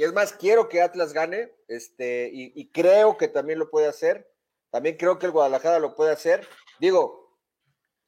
[0.00, 3.86] y es más, quiero que Atlas gane, este, y, y creo que también lo puede
[3.86, 4.30] hacer
[4.70, 6.46] también creo que el Guadalajara lo puede hacer.
[6.78, 7.36] Digo,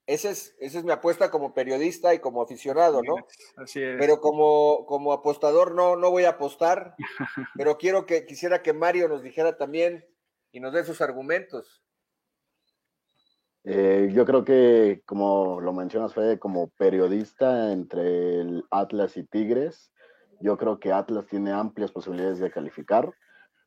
[0.06, 3.14] esa es, esa es mi apuesta como periodista y como aficionado, ¿no?
[3.56, 3.96] Así es.
[3.98, 6.94] Pero como, como apostador no, no voy a apostar,
[7.56, 10.04] pero quiero que quisiera que Mario nos dijera también
[10.52, 11.82] y nos dé sus argumentos.
[13.64, 19.91] Eh, yo creo que, como lo mencionas, fue como periodista entre el Atlas y Tigres.
[20.42, 23.12] Yo creo que Atlas tiene amplias posibilidades de calificar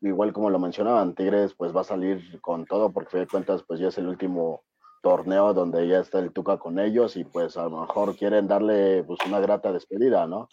[0.01, 3.79] igual como lo mencionaban, Tigres pues va a salir con todo porque de cuentas pues
[3.79, 4.63] ya es el último
[5.01, 9.03] torneo donde ya está el Tuca con ellos y pues a lo mejor quieren darle
[9.03, 10.49] pues una grata despedida, ¿no?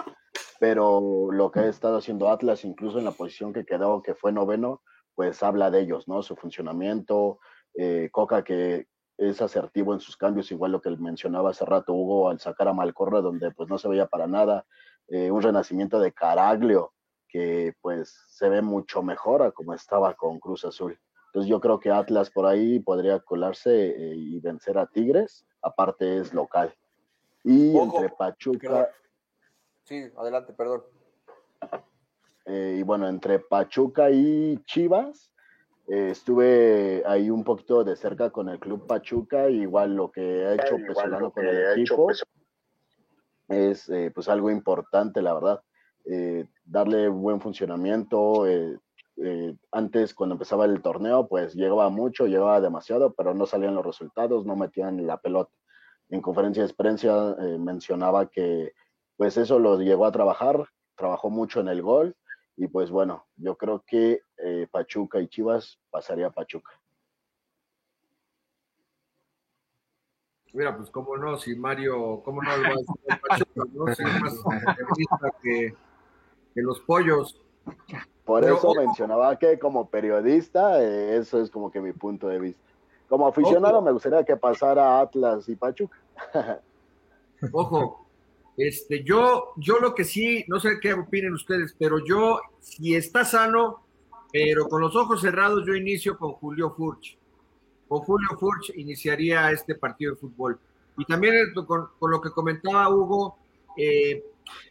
[0.61, 4.31] Pero lo que ha estado haciendo Atlas, incluso en la posición que quedó, que fue
[4.31, 4.83] noveno,
[5.15, 6.23] pues habla de ellos, ¿no?
[6.23, 7.39] Su funcionamiento,
[7.75, 8.87] eh, Coca que
[9.19, 12.73] es asertivo en sus cambios, igual lo que mencionaba hace rato Hugo al sacar a
[12.73, 14.65] Malcorre, donde pues no se veía para nada,
[15.13, 16.95] eh, un renacimiento de Caraglio,
[17.29, 20.99] que pues se ve mucho mejor a como estaba con Cruz Azul.
[21.27, 26.19] Entonces yo creo que Atlas por ahí podría colarse eh, y vencer a Tigres, aparte
[26.19, 26.75] es local.
[27.45, 28.89] Y entre Pachuca...
[29.85, 30.83] Sí, adelante, perdón.
[32.47, 35.31] Eh, y bueno, entre Pachuca y Chivas,
[35.89, 40.55] eh, estuve ahí un poquito de cerca con el Club Pachuca, igual lo que ha
[40.55, 42.09] hecho Pesolano con el equipo
[43.53, 45.63] es pues algo importante, la verdad
[46.05, 48.47] eh, darle buen funcionamiento.
[48.47, 48.79] Eh,
[49.23, 53.87] eh, antes, cuando empezaba el torneo, pues llegaba mucho, llegaba demasiado, pero no salían los
[53.87, 55.53] resultados, no metían la pelota.
[56.09, 58.73] En conferencia de prensa mencionaba que
[59.17, 62.15] pues eso lo llegó a trabajar, trabajó mucho en el gol
[62.55, 64.21] y pues bueno, yo creo que
[64.71, 66.71] Pachuca y Chivas pasaría a Pachuca.
[70.53, 73.95] Mira, pues cómo no, si Mario, cómo no va a decir Pachuca, ¿no?
[73.95, 75.75] Si más que,
[76.55, 77.41] que los pollos.
[78.25, 82.63] Por eso mencionaba que como periodista, eh, eso es como que mi punto de vista.
[83.09, 85.97] Como aficionado me gustaría que pasara Atlas y Pachuca.
[87.53, 88.07] Ojo,
[88.57, 93.25] este, yo, yo lo que sí, no sé qué opinen ustedes, pero yo, si está
[93.25, 93.83] sano,
[94.33, 97.19] pero con los ojos cerrados, yo inicio con Julio Furch.
[97.93, 100.59] Con Julio Furch iniciaría este partido de fútbol.
[100.97, 103.37] Y también con, lo que comentaba Hugo,
[103.77, 104.25] eh,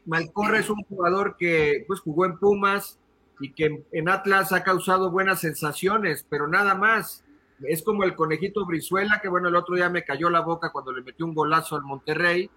[0.08, 2.98] Malcorra es un jugador que pues jugó en Pumas
[3.40, 7.24] y que en Atlas ha causado buenas sensaciones, pero nada más.
[7.64, 10.92] Es como el conejito Brizuela, que bueno, el otro día me cayó la boca cuando
[10.92, 12.50] le metió un golazo al Monterrey,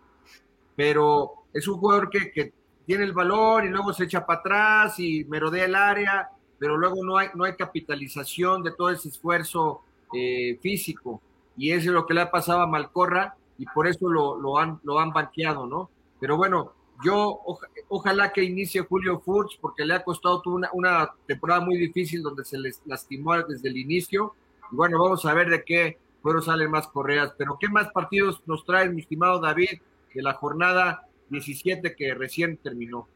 [0.75, 2.55] pero es un jugador que, que
[2.87, 7.05] tiene el valor y luego se echa para atrás y merodea el área, pero luego
[7.05, 11.21] no hay, no hay capitalización de todo ese esfuerzo eh, físico.
[11.57, 14.81] Y eso es lo que le ha pasado a Malcorra y por eso lo, han,
[14.83, 15.91] lo han banqueado, ¿no?
[16.21, 16.73] Pero bueno,
[17.05, 17.41] yo
[17.89, 22.45] ojalá que inicie Julio Furch porque le ha costado una, una temporada muy difícil donde
[22.45, 24.35] se les lastimó desde el inicio.
[24.73, 27.33] Y bueno, vamos a ver de qué, fueron salen más correas.
[27.37, 29.81] Pero ¿qué más partidos nos trae mi estimado David
[30.15, 33.07] de la jornada 17 que recién terminó?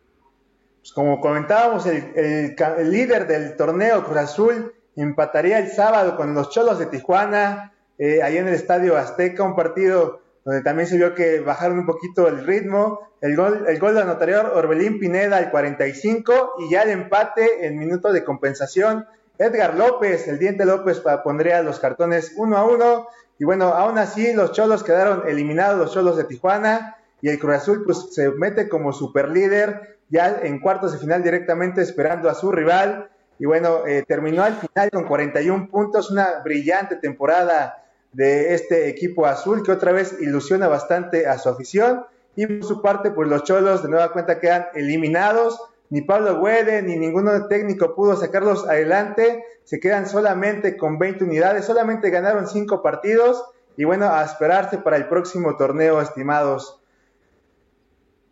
[0.80, 2.54] Pues como comentábamos, el,
[2.90, 4.72] líder del torneo Cruz Azul
[5.02, 9.56] empataría el sábado con los Cholos de Tijuana, eh, ahí en el Estadio Azteca, un
[9.56, 13.00] partido donde también se vio que bajaron un poquito el ritmo.
[13.20, 17.78] El gol, el gol de anotaría Orbelín Pineda al 45 y ya el empate en
[17.78, 19.06] minuto de compensación.
[19.36, 23.08] Edgar López, el diente López, pondría los cartones uno a uno.
[23.38, 26.96] Y bueno, aún así los Cholos quedaron eliminados, los Cholos de Tijuana.
[27.20, 31.22] Y el Cruz Azul pues se mete como super líder ya en cuartos de final
[31.22, 33.10] directamente esperando a su rival.
[33.38, 39.26] Y bueno, eh, terminó al final con 41 puntos, una brillante temporada de este equipo
[39.26, 42.04] azul que otra vez ilusiona bastante a su afición.
[42.34, 45.60] Y por su parte, pues los Cholos de nueva cuenta quedan eliminados.
[45.90, 49.44] Ni Pablo Güede ni ningún técnico pudo sacarlos adelante.
[49.64, 51.64] Se quedan solamente con 20 unidades.
[51.64, 53.44] Solamente ganaron 5 partidos.
[53.76, 56.77] Y bueno, a esperarse para el próximo torneo, estimados.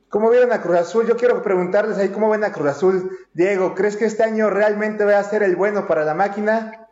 [0.08, 1.06] ¿Cómo vieron a Cruz Azul?
[1.08, 3.10] Yo quiero preguntarles ahí, ¿cómo ven a Cruz Azul?
[3.34, 6.86] Diego, ¿crees que este año realmente va a ser el bueno para la máquina?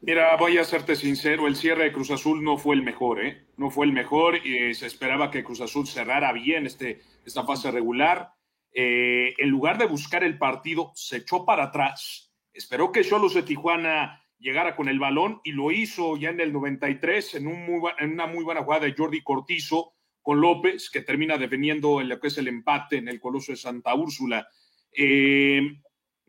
[0.00, 3.46] Mira, voy a serte sincero, el cierre de Cruz Azul no fue el mejor, ¿eh?
[3.56, 7.70] No fue el mejor y se esperaba que Cruz Azul cerrara bien este, esta fase
[7.70, 8.32] regular.
[8.72, 12.32] Eh, en lugar de buscar el partido, se echó para atrás.
[12.54, 16.52] Esperó que Cholos de Tijuana llegara con el balón y lo hizo ya en el
[16.52, 19.94] 93 en, un en una muy buena jugada de Jordi Cortizo
[20.28, 23.56] con López, que termina defendiendo en lo que es el empate en el Coloso de
[23.56, 24.46] Santa Úrsula.
[24.92, 25.62] Eh,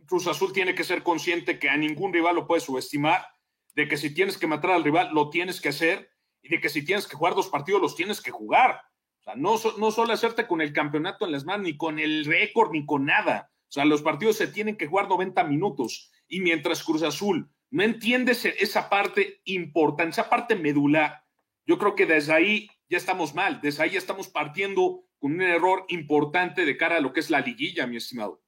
[0.05, 3.27] Cruz Azul tiene que ser consciente que a ningún rival lo puede subestimar,
[3.75, 6.69] de que si tienes que matar al rival, lo tienes que hacer, y de que
[6.69, 8.79] si tienes que jugar dos partidos, los tienes que jugar.
[9.19, 12.23] O sea, no, no solo hacerte con el campeonato en las manos, ni con el
[12.23, 13.51] récord, ni con nada.
[13.67, 16.09] O sea, los partidos se tienen que jugar 90 minutos.
[16.29, 21.21] Y mientras Cruz Azul no entiende esa parte importante, esa parte medular,
[21.65, 23.59] yo creo que desde ahí ya estamos mal.
[23.61, 27.41] Desde ahí estamos partiendo con un error importante de cara a lo que es la
[27.41, 28.41] liguilla, mi estimado.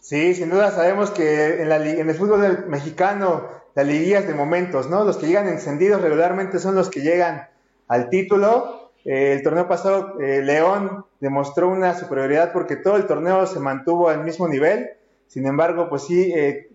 [0.00, 5.04] Sí, sin duda sabemos que en el fútbol mexicano la liguilla es de momentos, ¿no?
[5.04, 7.48] Los que llegan encendidos regularmente son los que llegan
[7.86, 8.92] al título.
[9.04, 14.08] Eh, el torneo pasado, eh, León demostró una superioridad porque todo el torneo se mantuvo
[14.08, 14.90] al mismo nivel.
[15.26, 16.70] Sin embargo, pues sí, eh,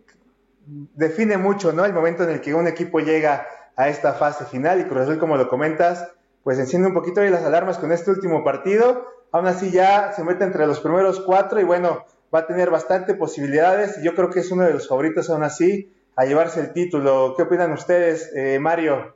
[0.65, 1.83] define mucho, ¿no?
[1.85, 5.19] El momento en el que un equipo llega a esta fase final y Cruz Azul,
[5.19, 6.11] como lo comentas,
[6.43, 9.07] pues enciende un poquito ahí las alarmas con este último partido.
[9.31, 13.15] Aún así ya se mete entre los primeros cuatro y bueno, va a tener bastante
[13.15, 16.73] posibilidades y yo creo que es uno de los favoritos aún así a llevarse el
[16.73, 17.33] título.
[17.35, 19.13] ¿Qué opinan ustedes, eh, Mario?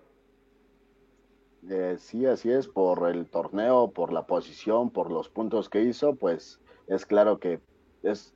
[1.70, 6.16] Eh, sí, así es, por el torneo, por la posición, por los puntos que hizo,
[6.16, 7.60] pues es claro que
[8.02, 8.34] es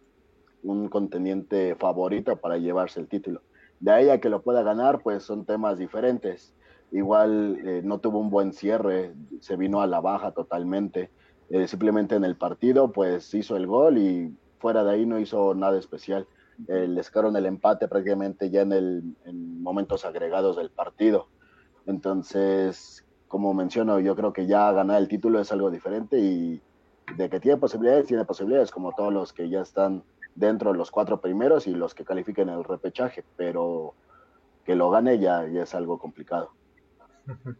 [0.62, 3.41] un contendiente favorito para llevarse el título.
[3.84, 6.56] De ahí a que lo pueda ganar, pues son temas diferentes.
[6.93, 11.12] Igual eh, no tuvo un buen cierre, se vino a la baja totalmente.
[11.50, 15.54] Eh, simplemente en el partido, pues hizo el gol y fuera de ahí no hizo
[15.54, 16.26] nada especial.
[16.69, 21.28] Eh, les quedaron el empate prácticamente ya en, el, en momentos agregados del partido.
[21.86, 26.62] Entonces, como menciono, yo creo que ya ganar el título es algo diferente y
[27.17, 30.04] de que tiene posibilidades, tiene posibilidades, como todos los que ya están
[30.36, 33.93] dentro de los cuatro primeros y los que califiquen el repechaje, pero
[34.65, 36.52] que lo gane ya, es algo complicado.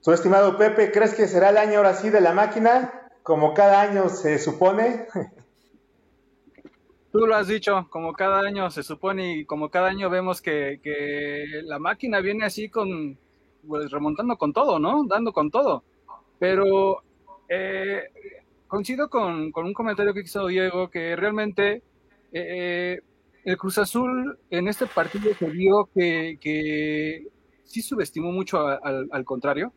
[0.00, 3.80] Su estimado Pepe, ¿crees que será el año ahora sí de la máquina, como cada
[3.80, 5.06] año se supone?
[7.10, 10.80] Tú lo has dicho, como cada año se supone y como cada año vemos que,
[10.82, 13.16] que la máquina viene así con,
[13.66, 15.04] pues remontando con todo, ¿no?
[15.04, 15.84] Dando con todo.
[16.38, 17.02] Pero
[17.48, 18.02] eh,
[18.66, 21.82] coincido con, un comentario que hizo Diego, que realmente
[22.32, 23.00] eh,
[23.44, 27.28] el Cruz Azul en este partido se vio que, que
[27.64, 29.72] sí subestimó mucho al, contrario.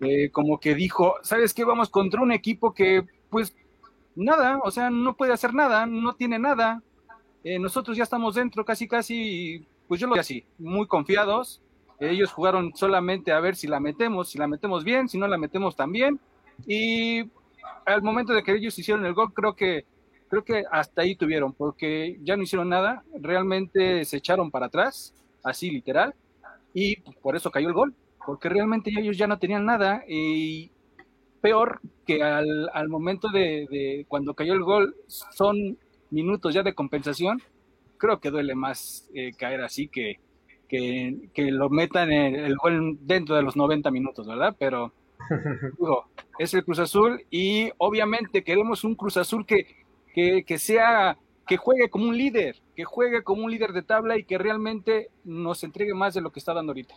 [0.00, 1.64] Eh, como que dijo, ¿sabes qué?
[1.64, 3.56] Vamos contra un equipo que, pues,
[4.14, 6.82] nada, o sea, no puede hacer nada, no tiene nada.
[7.44, 11.62] Eh, nosotros ya estamos dentro casi, casi, pues yo lo veo así, muy confiados.
[12.00, 15.36] Ellos jugaron solamente a ver si la metemos, si la metemos bien, si no la
[15.36, 16.20] metemos también.
[16.66, 17.24] Y
[17.86, 19.84] al momento de que ellos hicieron el gol, creo que
[20.28, 25.14] creo que hasta ahí tuvieron, porque ya no hicieron nada, realmente se echaron para atrás,
[25.42, 26.14] así literal,
[26.74, 27.94] y por eso cayó el gol,
[28.24, 30.70] porque realmente ellos ya no tenían nada, y
[31.40, 35.78] peor que al, al momento de, cuando cayó el gol son
[36.10, 37.42] minutos ya de compensación,
[37.96, 40.20] creo que duele más eh, caer así que,
[40.68, 44.54] que, que, lo metan el, el gol dentro de los 90 minutos, ¿verdad?
[44.58, 44.92] Pero
[46.38, 49.66] es el Cruz Azul y obviamente queremos un Cruz Azul que,
[50.14, 51.16] que, sea
[51.46, 55.10] que juegue como un líder, que juegue como un líder de tabla y que realmente
[55.24, 56.94] nos entregue más de lo que está dando ahorita.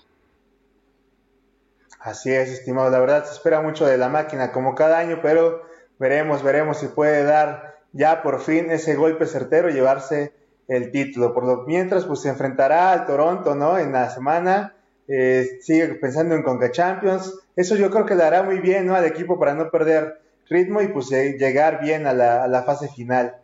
[2.00, 2.90] Así es, estimado.
[2.90, 5.62] La verdad se espera mucho de la máquina, como cada año, pero
[6.00, 10.34] veremos, veremos si puede dar ya por fin ese golpe certero y llevarse
[10.68, 11.34] el título.
[11.34, 13.78] Por lo mientras, pues se enfrentará al Toronto, ¿no?
[13.78, 14.76] En la semana.
[15.14, 17.38] Eh, sigue pensando en Conca Champions.
[17.54, 18.96] Eso yo creo que le hará muy bien, ¿no?
[18.96, 22.88] Al equipo para no perder ritmo y pues llegar bien a la, a la fase
[22.88, 23.36] final.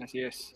[0.00, 0.54] Así es.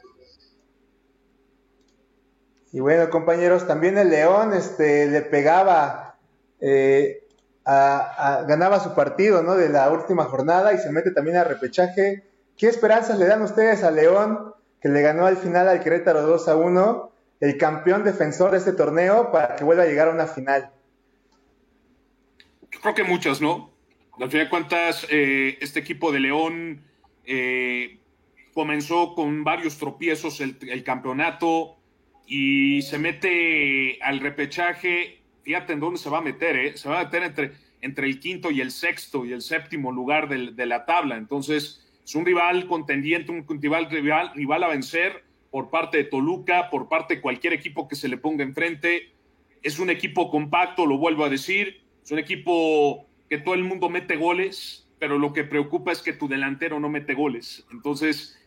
[2.70, 6.16] Y bueno, compañeros, también el León este, le pegaba,
[6.60, 7.26] eh,
[7.64, 9.56] a, ganaba su partido ¿no?
[9.56, 12.22] de la última jornada y se mete también a repechaje.
[12.56, 16.48] ¿Qué esperanzas le dan ustedes a León, que le ganó al final al Querétaro 2
[16.48, 17.11] a 1,
[17.42, 20.70] el campeón defensor de este torneo, para que vuelva a llegar a una final?
[22.70, 23.72] Yo creo que muchas, ¿no?
[24.20, 26.84] Al final de cuentas, eh, este equipo de León
[27.24, 27.98] eh,
[28.54, 31.78] comenzó con varios tropiezos el, el campeonato
[32.28, 35.20] y se mete al repechaje.
[35.42, 36.76] Fíjate en dónde se va a meter, ¿eh?
[36.76, 40.28] Se va a meter entre, entre el quinto y el sexto y el séptimo lugar
[40.28, 41.16] del, de la tabla.
[41.16, 46.70] Entonces, es un rival contendiente, un rival, rival, rival a vencer por parte de Toluca,
[46.70, 49.12] por parte de cualquier equipo que se le ponga enfrente.
[49.62, 51.82] Es un equipo compacto, lo vuelvo a decir.
[52.02, 56.14] Es un equipo que todo el mundo mete goles, pero lo que preocupa es que
[56.14, 57.66] tu delantero no mete goles.
[57.70, 58.42] Entonces,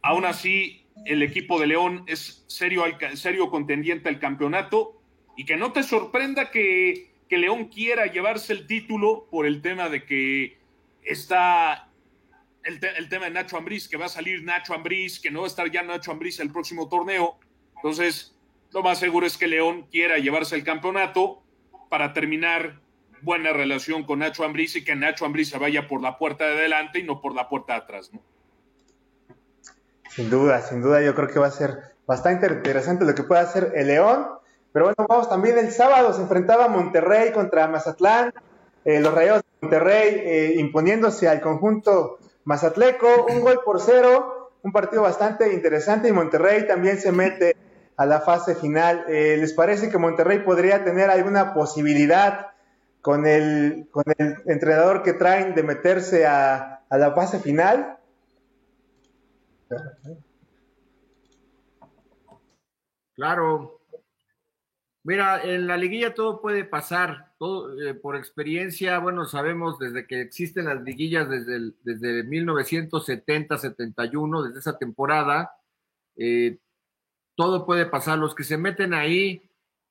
[0.00, 2.84] aún así, el equipo de León es serio,
[3.14, 4.98] serio contendiente al campeonato
[5.36, 9.90] y que no te sorprenda que, que León quiera llevarse el título por el tema
[9.90, 10.58] de que
[11.02, 11.89] está
[12.64, 15.48] el, tema de Nacho Ambriz, que va a salir Nacho Ambriz, que no va a
[15.48, 17.38] estar ya Nacho Ambriz el próximo torneo.
[17.76, 18.36] Entonces,
[18.72, 21.42] lo más seguro es que León quiera llevarse el campeonato
[21.88, 22.80] para terminar
[23.22, 26.52] buena relación con Nacho Ambriz y que Nacho Ambriz se vaya por la puerta de
[26.52, 28.20] adelante y no por la puerta de atrás, ¿no?
[30.10, 33.42] Sin duda, sin duda, yo creo que va a ser bastante interesante lo que pueda
[33.42, 34.26] hacer el León.
[34.72, 38.32] Pero bueno, vamos también el sábado, se enfrentaba Monterrey contra Mazatlán,
[38.84, 44.72] eh, los Rayados de Monterrey eh, imponiéndose al conjunto mazatleco, un gol por cero, un
[44.72, 47.56] partido bastante interesante y Monterrey también se mete
[47.96, 49.04] a la fase final.
[49.08, 52.48] Eh, ¿Les parece que Monterrey podría tener alguna posibilidad
[53.00, 57.98] con el, con el entrenador que traen de meterse a, a la fase final?
[63.14, 63.80] Claro.
[65.02, 67.29] Mira, en la liguilla todo puede pasar.
[67.42, 74.58] Eh, por experiencia, bueno, sabemos desde que existen las liguillas desde, el, desde 1970-71, desde
[74.58, 75.50] esa temporada,
[76.16, 76.58] eh,
[77.36, 78.18] todo puede pasar.
[78.18, 79.42] Los que se meten ahí,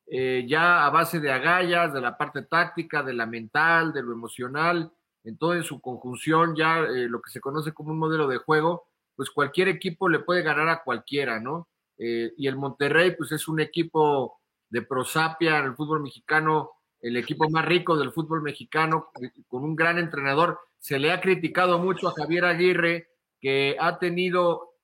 [0.05, 4.11] eh, ya a base de agallas, de la parte táctica, de la mental, de lo
[4.11, 4.91] emocional,
[5.23, 8.87] en todo en su conjunción, ya lo que se conoce como un modelo de juego,
[9.15, 11.67] pues cualquier equipo le puede ganar a cualquiera, ¿no?
[11.97, 14.39] Y el Monterrey, pues es un equipo
[14.69, 19.09] de prosapia en el fútbol mexicano, el equipo más rico del fútbol mexicano,
[19.47, 20.59] con un gran entrenador.
[20.79, 24.75] Se le ha criticado mucho a Javier Aguirre, que ha tenido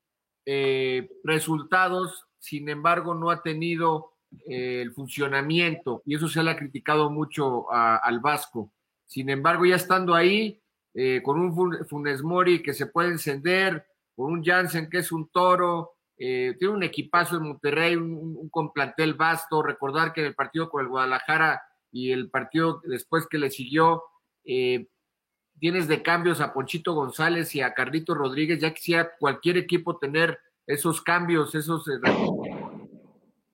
[0.45, 4.13] eh, resultados, sin embargo, no ha tenido
[4.47, 8.71] eh, el funcionamiento, y eso se le ha criticado mucho a, al Vasco.
[9.05, 10.61] Sin embargo, ya estando ahí,
[10.93, 13.85] eh, con un Funes Mori que se puede encender,
[14.15, 19.13] con un Jansen que es un toro, eh, tiene un equipazo en Monterrey, un, plantel
[19.15, 21.61] vasto, recordar que en el partido con el Guadalajara
[21.95, 24.03] y el partido después que le siguió,
[24.43, 24.89] eh,
[25.61, 30.37] tienes de cambios a Ponchito González y a Carlito Rodríguez, ya quisiera cualquier equipo tener
[30.67, 31.87] esos cambios, esos...
[31.87, 31.93] Eh,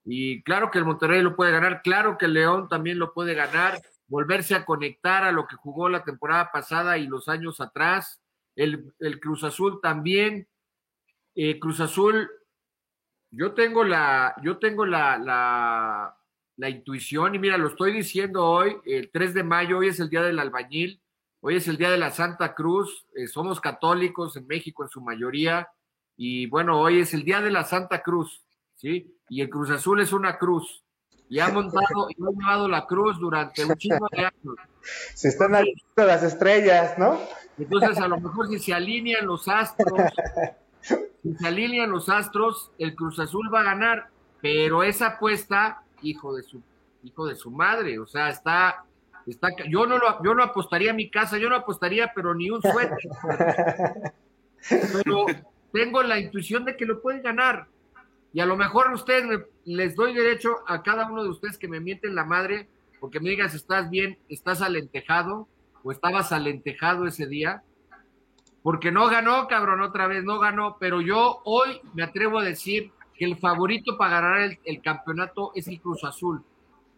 [0.06, 3.36] y claro que el Monterrey lo puede ganar, claro que el León también lo puede
[3.36, 8.24] ganar, volverse a conectar a lo que jugó la temporada pasada y los años atrás,
[8.56, 10.48] el, el Cruz Azul también,
[11.36, 12.28] eh, Cruz Azul,
[13.30, 16.18] yo tengo la, yo tengo la, la,
[16.58, 20.10] la, intuición, y mira, lo estoy diciendo hoy, el 3 de mayo, hoy es el
[20.10, 21.02] día del albañil,
[21.42, 25.02] hoy es el día de la Santa Cruz, eh, somos católicos en México en su
[25.02, 25.70] mayoría,
[26.16, 28.44] y bueno, hoy es el día de la Santa Cruz,
[28.76, 29.18] ¿sí?
[29.30, 30.84] Y el Cruz Azul es una cruz,
[31.32, 34.56] y ha montado y ha llevado la cruz durante un chingo de años.
[35.16, 37.18] Se están alineando las estrellas, ¿no?
[37.58, 40.12] Entonces, a lo mejor si se alinean los astros,
[41.24, 44.10] si se alinean los astros, el Cruz Azul va a ganar,
[44.42, 46.62] pero esa apuesta, hijo de su,
[47.04, 48.84] hijo de su madre, o sea, está,
[49.26, 52.50] está, yo no lo, yo no apostaría a mi casa, yo no apostaría, pero ni
[52.50, 52.98] un suéter.
[54.70, 55.26] Pero
[55.74, 57.66] tengo la intuición de que lo pueden ganar.
[58.32, 61.68] Y a lo mejor ustedes me, les doy derecho a cada uno de ustedes que
[61.68, 62.68] me mienten la madre,
[63.00, 65.48] porque me digas, estás bien, estás alentejado,
[65.84, 67.64] o estabas alentejado ese día.
[68.62, 72.92] porque no ganó, cabrón, otra vez no ganó, pero yo hoy me atrevo a decir
[73.22, 76.44] que el favorito para ganar el, campeonato es el Cruz Azul,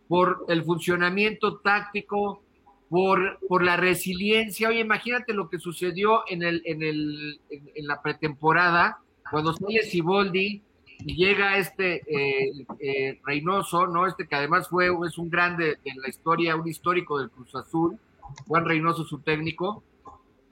[0.08, 2.42] por el funcionamiento táctico,
[2.88, 4.70] por, por la resiliencia.
[4.70, 9.00] Oye, imagínate lo que sucedió en, el, en, el, en, la pretemporada,
[9.30, 10.62] cuando sale Siboldi
[11.00, 14.08] y llega este eh, eh, Reynoso, ¿no?
[14.08, 18.00] Este que además fue, es un grande en la historia, un histórico del Cruz Azul,
[18.48, 19.84] Juan Reynoso, su técnico,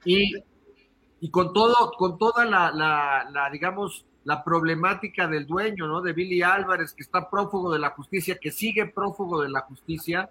[0.04, 0.34] y,
[1.18, 6.00] y con todo, con toda la, digamos, la problemática del dueño, ¿no?
[6.00, 10.30] De Billy Álvarez, que está prófugo de la justicia, que sigue prófugo de la justicia,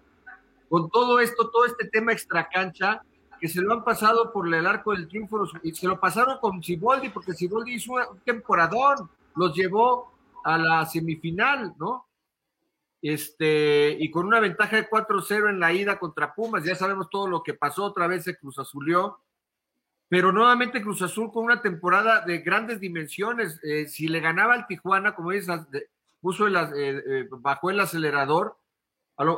[0.70, 3.02] con todo esto, todo este tema extracancha,
[3.40, 6.64] que se lo han pasado por el arco del triunfo, y se lo pasaron con
[6.64, 10.14] Ciboldi, porque Ciboldi hizo un temporadón, los llevó
[10.44, 12.06] a la semifinal, ¿no?
[13.02, 17.28] Este, y con una ventaja de 4-0 en la ida contra Pumas, ya sabemos todo
[17.28, 19.20] lo que pasó, otra vez se Cruz Azulió,
[20.12, 24.68] pero nuevamente Cruz Azul con una temporada de grandes dimensiones, eh, si le ganaba al
[24.68, 25.58] Tijuana, como dices,
[26.20, 28.58] puso el, eh, eh, bajó el acelerador,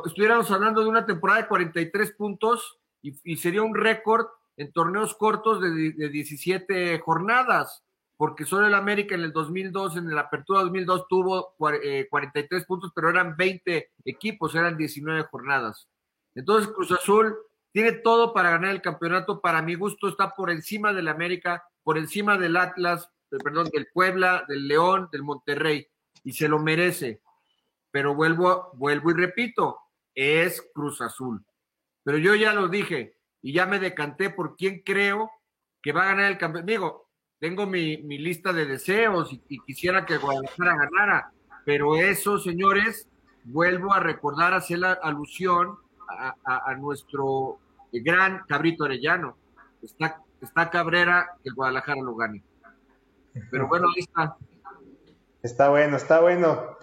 [0.04, 5.14] estuviéramos hablando de una temporada de 43 puntos y, y sería un récord en torneos
[5.14, 7.84] cortos de, de 17 jornadas
[8.16, 13.10] porque solo el América en el 2002, en la apertura 2002, tuvo 43 puntos, pero
[13.10, 15.88] eran 20 equipos, eran 19 jornadas.
[16.34, 17.36] Entonces Cruz Azul
[17.74, 21.98] tiene todo para ganar el campeonato, para mi gusto está por encima del América, por
[21.98, 25.84] encima del Atlas, perdón, del Puebla, del León, del Monterrey,
[26.22, 27.20] y se lo merece.
[27.90, 29.80] Pero vuelvo, vuelvo y repito,
[30.14, 31.44] es Cruz Azul.
[32.04, 35.32] Pero yo ya lo dije y ya me decanté por quién creo
[35.82, 36.70] que va a ganar el campeonato.
[36.70, 37.10] Digo,
[37.40, 41.32] tengo mi, mi lista de deseos y, quisiera que Guadalajara ganara,
[41.64, 43.08] pero eso, señores,
[43.42, 45.76] vuelvo a recordar, hacer la alusión
[46.44, 47.58] a nuestro
[48.02, 49.36] gran Cabrito Arellano.
[49.82, 52.42] Está, está Cabrera que el Guadalajara lo gane.
[53.50, 54.36] Pero bueno, ahí está.
[55.42, 56.74] Está bueno, está bueno.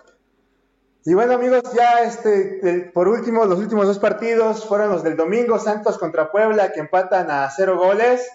[1.04, 5.18] Y bueno, amigos, ya este, el, por último, los últimos dos partidos fueron los del
[5.18, 8.30] domingo, Santos contra Puebla, que empatan a cero goles.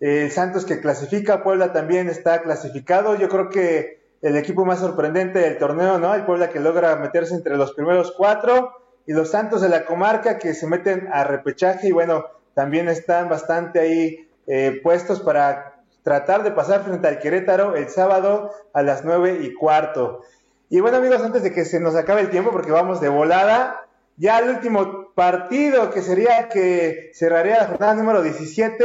[0.00, 3.16] El Santos que clasifica, Puebla también está clasificado.
[3.16, 6.14] Yo creo que el equipo más sorprendente del torneo, ¿no?
[6.14, 8.72] El Puebla que logra meterse entre los primeros cuatro
[9.06, 13.28] y los Santos de la comarca que se meten a repechaje y bueno, también están
[13.28, 19.04] bastante ahí eh, puestos para tratar de pasar frente al Querétaro el sábado a las
[19.04, 20.22] nueve y cuarto.
[20.68, 23.86] Y bueno amigos, antes de que se nos acabe el tiempo, porque vamos de volada,
[24.16, 28.84] ya el último partido que sería que cerraría la jornada número 17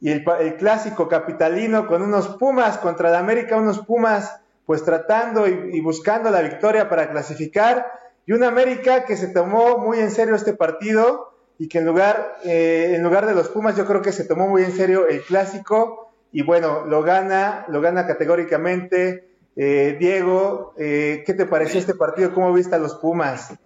[0.00, 5.46] y el, el, clásico capitalino con unos Pumas contra el América, unos Pumas pues tratando
[5.46, 7.86] y, buscando la victoria para clasificar
[8.26, 12.38] y un América que se tomó muy en serio este partido y que en lugar,
[12.44, 15.22] eh, en lugar de los Pumas yo creo que se tomó muy en serio el
[15.22, 16.04] clásico
[16.34, 19.28] y bueno, lo gana, lo gana categóricamente.
[19.54, 22.34] Eh, Diego, eh, ¿qué te pareció este partido?
[22.34, 23.56] ¿Cómo viste a los Pumas?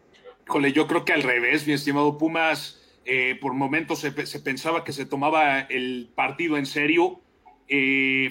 [0.47, 4.85] Híjole, yo creo que al revés, mi estimado Pumas eh, por momentos se, se, pensaba
[4.85, 7.21] que se tomaba el partido en serio.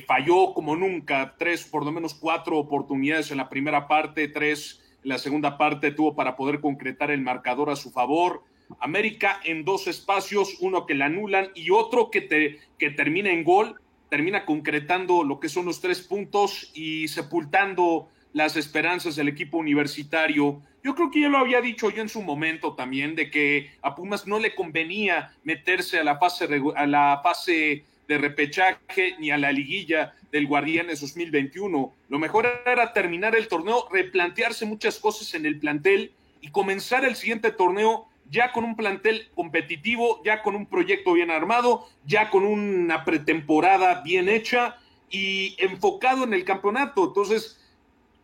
[0.05, 5.17] Falló como nunca, tres, por lo menos cuatro oportunidades en la primera parte, tres la
[5.17, 8.43] segunda parte tuvo para poder concretar el marcador a su favor.
[8.79, 13.43] América en dos espacios, uno que le anulan y otro que, te, que termina en
[13.43, 13.79] gol,
[14.09, 20.61] termina concretando lo que son los tres puntos y sepultando las esperanzas del equipo universitario.
[20.83, 23.95] Yo creo que ya lo había dicho yo en su momento también, de que a
[23.95, 29.37] Pumas no le convenía meterse a la fase, a la fase de repechaje ni a
[29.37, 31.93] la liguilla del Guardianes 2021.
[32.09, 37.15] Lo mejor era terminar el torneo, replantearse muchas cosas en el plantel y comenzar el
[37.15, 42.45] siguiente torneo ya con un plantel competitivo, ya con un proyecto bien armado, ya con
[42.45, 44.77] una pretemporada bien hecha
[45.09, 47.05] y enfocado en el campeonato.
[47.05, 47.61] Entonces,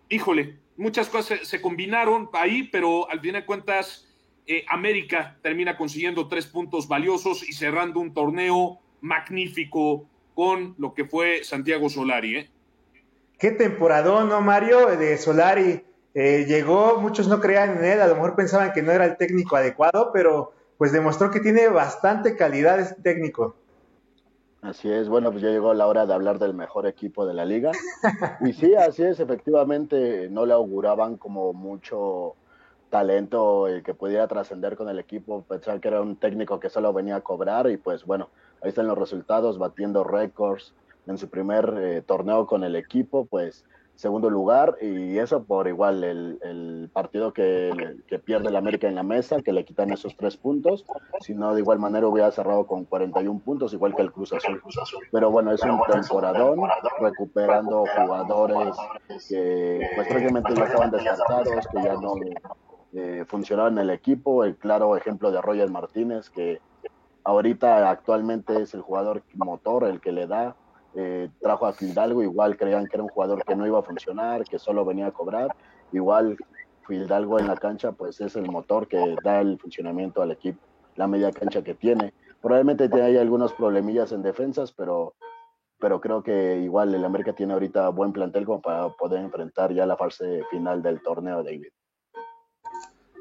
[0.10, 4.08] híjole, muchas cosas se, combinaron ahí, pero al fin de cuentas,
[4.46, 11.06] eh, América termina consiguiendo tres puntos valiosos y cerrando un torneo magnífico con lo que
[11.06, 12.38] fue Santiago Solari.
[12.38, 12.50] ¿eh?
[13.38, 14.88] Qué temporadón, ¿no, Mario?
[14.98, 15.84] De Solari.
[16.16, 19.18] Eh, llegó, muchos no creían en él, a lo mejor pensaban que no era el
[19.18, 23.56] técnico adecuado, pero pues demostró que tiene bastante calidad este técnico.
[24.62, 27.46] Así es, bueno, pues ya llegó la hora de hablar del mejor equipo de la
[27.46, 27.72] liga.
[28.42, 32.36] Y sí, así es, efectivamente, no le auguraban como mucho
[32.90, 36.94] talento el que pudiera trascender con el equipo, pensar que era un técnico que solo
[36.94, 38.30] venía a cobrar y pues bueno,
[38.64, 40.74] ahí están los resultados, batiendo récords
[41.06, 46.04] en su primer eh, torneo con el equipo, pues segundo lugar y eso por igual
[46.04, 47.72] el, partido que,
[48.08, 50.86] que, pierde el América en la mesa, que le quitan esos tres puntos,
[51.22, 54.62] si no de igual manera hubiera cerrado con 41 puntos, igual que el Cruz Azul.
[55.12, 56.60] Pero bueno, es un temporadón,
[57.00, 58.76] recuperando jugadores
[59.30, 62.16] que pues prácticamente ya estaban descartados, que ya no
[62.94, 66.60] eh, funcionaban en el equipo, el claro ejemplo de Roger Martínez, que
[67.24, 70.56] ahorita actualmente es el jugador motor, el que le da
[70.96, 74.44] eh, trajo a Fidalgo, igual creían que era un jugador que no iba a funcionar,
[74.44, 75.56] que solo venía a cobrar,
[75.92, 76.38] igual
[76.88, 80.60] Fidalgo en la cancha pues es el motor que da el funcionamiento al equipo,
[80.96, 82.14] la media cancha que tiene.
[82.42, 85.16] Probablemente hay algunos problemillas en defensas, pero,
[85.80, 89.86] pero creo que igual el América tiene ahorita buen plantel como para poder enfrentar ya
[89.86, 91.72] la fase final del torneo, David.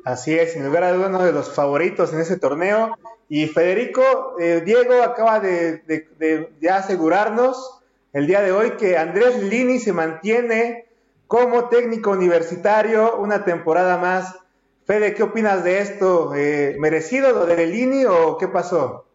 [0.05, 2.97] Así es, sin lugar a dudas, uno de los favoritos en ese torneo.
[3.29, 5.83] Y Federico, eh, Diego acaba de,
[6.71, 7.81] asegurarnos
[8.13, 10.87] el día de hoy que Andrés Lini se mantiene
[11.29, 14.39] como técnico universitario una temporada más.
[14.85, 16.35] Fede, ¿qué opinas de esto?
[16.35, 19.07] Eh, ¿Merecido lo de Lini o qué pasó?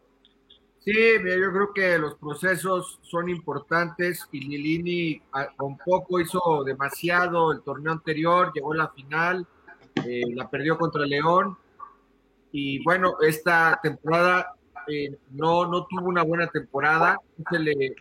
[0.80, 5.22] Sí, yo creo que los procesos son importantes y Lilini
[5.58, 9.46] con poco hizo demasiado el torneo anterior, llegó a la final,
[9.98, 11.58] eh, la perdió contra León
[12.52, 14.56] y bueno, esta temporada
[14.88, 17.46] eh, no, no tuvo una buena temporada, no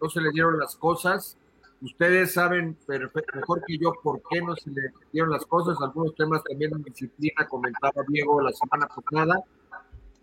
[0.09, 1.37] se, le, dieron las cosas.
[1.83, 5.77] Ustedes saben mejor que yo por qué no se le dieron las cosas.
[5.83, 9.41] Algunos temas también en disciplina comentaba Diego la semana pasada.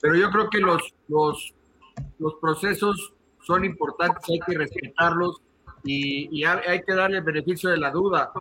[0.02, 1.54] Pero yo creo que los, los,
[2.18, 5.42] los procesos son importantes, hay que respetarlos
[5.84, 8.32] y, y hay, que darle el beneficio de la duda.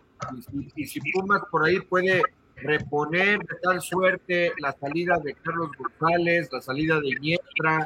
[0.53, 2.23] Y, y si Pumas por ahí puede
[2.63, 7.85] reponer de tal suerte la salida de Carlos González, la salida de Niestra,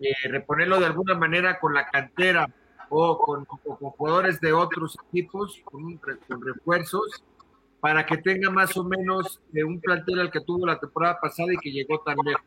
[0.00, 2.48] eh, reponerlo de alguna manera con la cantera
[2.88, 6.00] o con, jugadores de otros equipos, con,
[6.42, 7.24] refuerzos,
[7.80, 11.52] para que tenga más o menos eh, un plantel al que tuvo la temporada pasada
[11.52, 12.44] y que llegó tan lejos.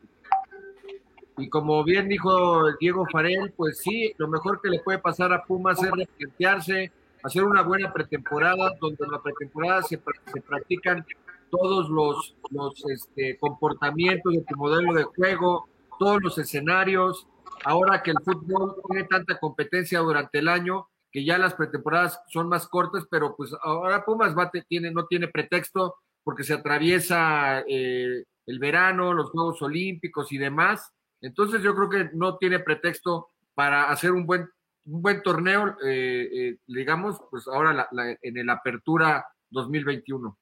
[1.38, 5.44] Y como bien dijo Diego Farel, pues sí, lo mejor que le puede pasar a
[5.44, 10.00] Pumas es replantearse, hacer una buena pretemporada, donde en la pretemporada se,
[10.32, 11.04] se practican
[11.50, 15.68] todos los, los este, comportamientos de tu modelo de juego,
[15.98, 17.26] todos los escenarios.
[17.64, 22.48] Ahora que el fútbol tiene tanta competencia durante el año, que ya las pretemporadas son
[22.48, 28.24] más cortas, pero pues ahora Pumas va, tiene, no tiene pretexto porque se atraviesa eh,
[28.46, 30.92] el verano, los Juegos Olímpicos y demás.
[31.20, 34.48] Entonces yo creo que no tiene pretexto para hacer un buen,
[34.84, 37.88] un buen torneo, eh, eh, digamos, pues ahora
[38.20, 40.36] en el Apertura 2021.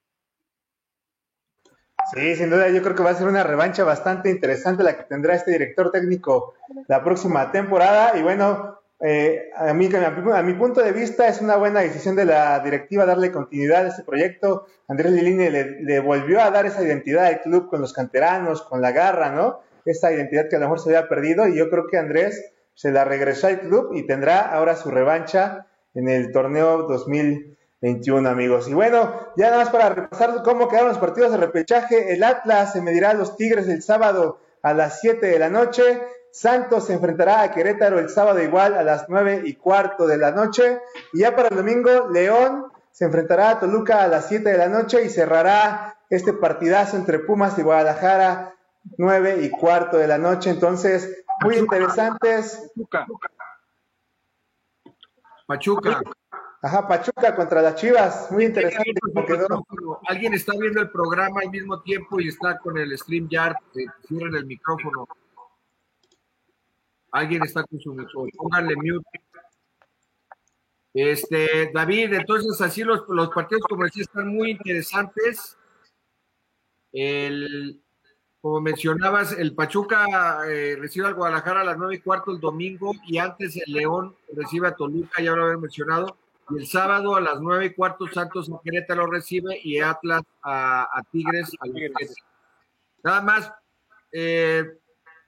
[2.12, 5.04] Sí, sin duda, yo creo que va a ser una revancha bastante interesante la que
[5.04, 6.54] tendrá este director técnico
[6.86, 8.16] la próxima temporada.
[8.18, 12.24] Y bueno, eh, a, mí, a, mi punto de vista es una buena decisión de
[12.24, 14.66] la directiva darle continuidad a este proyecto.
[14.88, 18.92] Andrés Lilini le, volvió a dar esa identidad al club con los canteranos, con la
[18.92, 19.60] garra, ¿no?
[19.84, 22.90] Esa identidad que a lo mejor se había perdido y yo creo que Andrés se
[22.90, 27.58] la regresó al club y tendrá ahora su revancha en el torneo 2000.
[27.84, 28.66] 21 amigos.
[28.66, 32.72] Y bueno, ya nada más para repasar cómo quedaron los partidos de repechaje, el Atlas
[32.72, 36.94] se medirá a los Tigres el sábado a las 7 de la noche, Santos se
[36.94, 40.80] enfrentará a Querétaro el sábado igual a las 9 y cuarto de la noche,
[41.12, 44.68] y ya para el domingo, León se enfrentará a Toluca a las 7 de la
[44.70, 48.54] noche y cerrará este partidazo entre Pumas y Guadalajara
[48.96, 50.48] 9 y cuarto de la noche.
[50.48, 52.72] Entonces, muy interesantes.
[52.88, 53.06] Pachuca.
[55.46, 56.00] Pachuca.
[56.64, 58.90] Ajá, Pachuca contra las Chivas, muy interesante.
[60.08, 63.84] Alguien está viendo el programa al mismo tiempo y está con el stream yard, eh,
[64.08, 65.06] cierren el micrófono.
[67.12, 69.20] Alguien está con su micrófono, pónganle mute.
[70.94, 75.58] Este, David, entonces así los, los partidos como decía están muy interesantes.
[76.94, 77.82] El,
[78.40, 82.92] como mencionabas, el Pachuca eh, recibe al Guadalajara a las nueve y cuarto el domingo
[83.06, 86.23] y antes el León recibe a Toluca, ya lo había mencionado.
[86.50, 91.02] Y el sábado a las nueve y cuarto Santos a Querétaro recibe y Atlas a,
[91.10, 91.52] Tigres.
[93.02, 93.52] Nada más,
[94.12, 94.64] eh,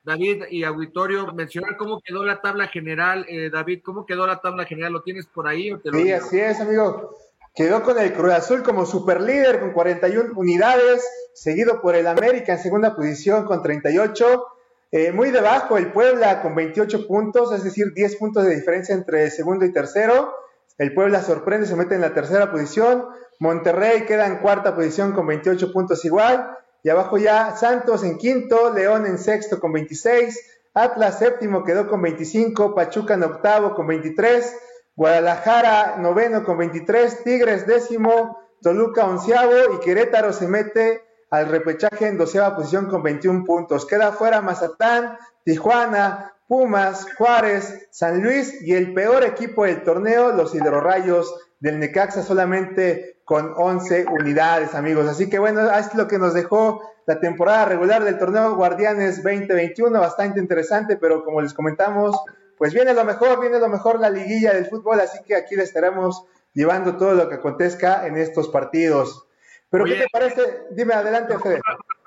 [0.06, 3.26] David y auditorio, mencionar cómo quedó la tabla general.
[3.28, 4.92] Eh, David, ¿cómo quedó la tabla general?
[4.92, 5.72] ¿Lo tienes por ahí?
[5.72, 7.16] O te sí, así es, amigo.
[7.56, 11.04] Quedó con el Cruz Azul como superlíder con 41 unidades,
[11.34, 14.46] seguido por el América en segunda posición con 38.
[14.92, 19.30] Eh, muy debajo el Puebla con 28 puntos, es decir, 10 puntos de diferencia entre
[19.30, 20.32] segundo y tercero.
[20.78, 23.06] El Puebla sorprende, se mete en la tercera posición.
[23.38, 26.56] Monterrey queda en cuarta posición con 28 puntos igual.
[26.82, 30.38] Y abajo ya Santos en quinto, León en sexto con 26,
[30.74, 34.56] Atlas séptimo quedó con 25, Pachuca en octavo con 23,
[34.94, 42.18] Guadalajara noveno con 23, Tigres décimo, Toluca onceavo y Querétaro se mete al repechaje en
[42.18, 43.86] doceava posición con 21 puntos.
[43.86, 50.54] Queda fuera Mazatán, Tijuana, Pumas, Juárez, San Luis y el peor equipo del torneo, los
[50.54, 55.08] Hidrorrayos del Necaxa, solamente con 11 unidades, amigos.
[55.08, 59.98] Así que bueno, es lo que nos dejó la temporada regular del torneo Guardianes 2021,
[59.98, 62.16] bastante interesante, pero como les comentamos,
[62.56, 65.64] pues viene lo mejor, viene lo mejor la liguilla del fútbol, así que aquí le
[65.64, 69.26] estaremos llevando todo lo que acontezca en estos partidos.
[69.70, 70.66] Pero ¿qué te parece?
[70.70, 71.60] Dime adelante, Fede.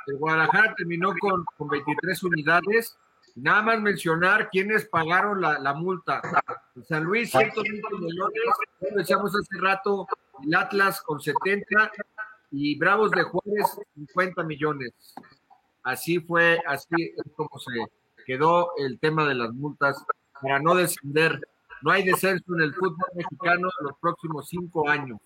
[0.07, 2.97] El Guadalajara terminó con, con 23 unidades.
[3.41, 6.21] Nada más mencionar quiénes pagaron la, la multa.
[6.87, 8.41] San Luis, 120 millones.
[8.79, 10.07] Como decíamos hace rato,
[10.43, 11.91] el Atlas con 70
[12.51, 14.91] y Bravos de Juárez, 50 millones.
[15.83, 17.71] Así fue, así es como se
[18.25, 20.03] quedó el tema de las multas
[20.41, 21.39] para no descender.
[21.81, 25.19] No hay descenso en el fútbol mexicano en los próximos cinco años.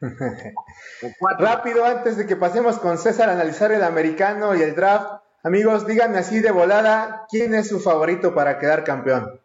[1.38, 5.86] Rápido, antes de que pasemos con César a analizar el americano y el draft, amigos,
[5.86, 9.40] díganme así de volada, ¿quién es su favorito para quedar campeón?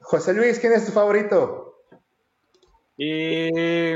[0.00, 1.82] José Luis, ¿quién es tu favorito?
[2.96, 3.94] Y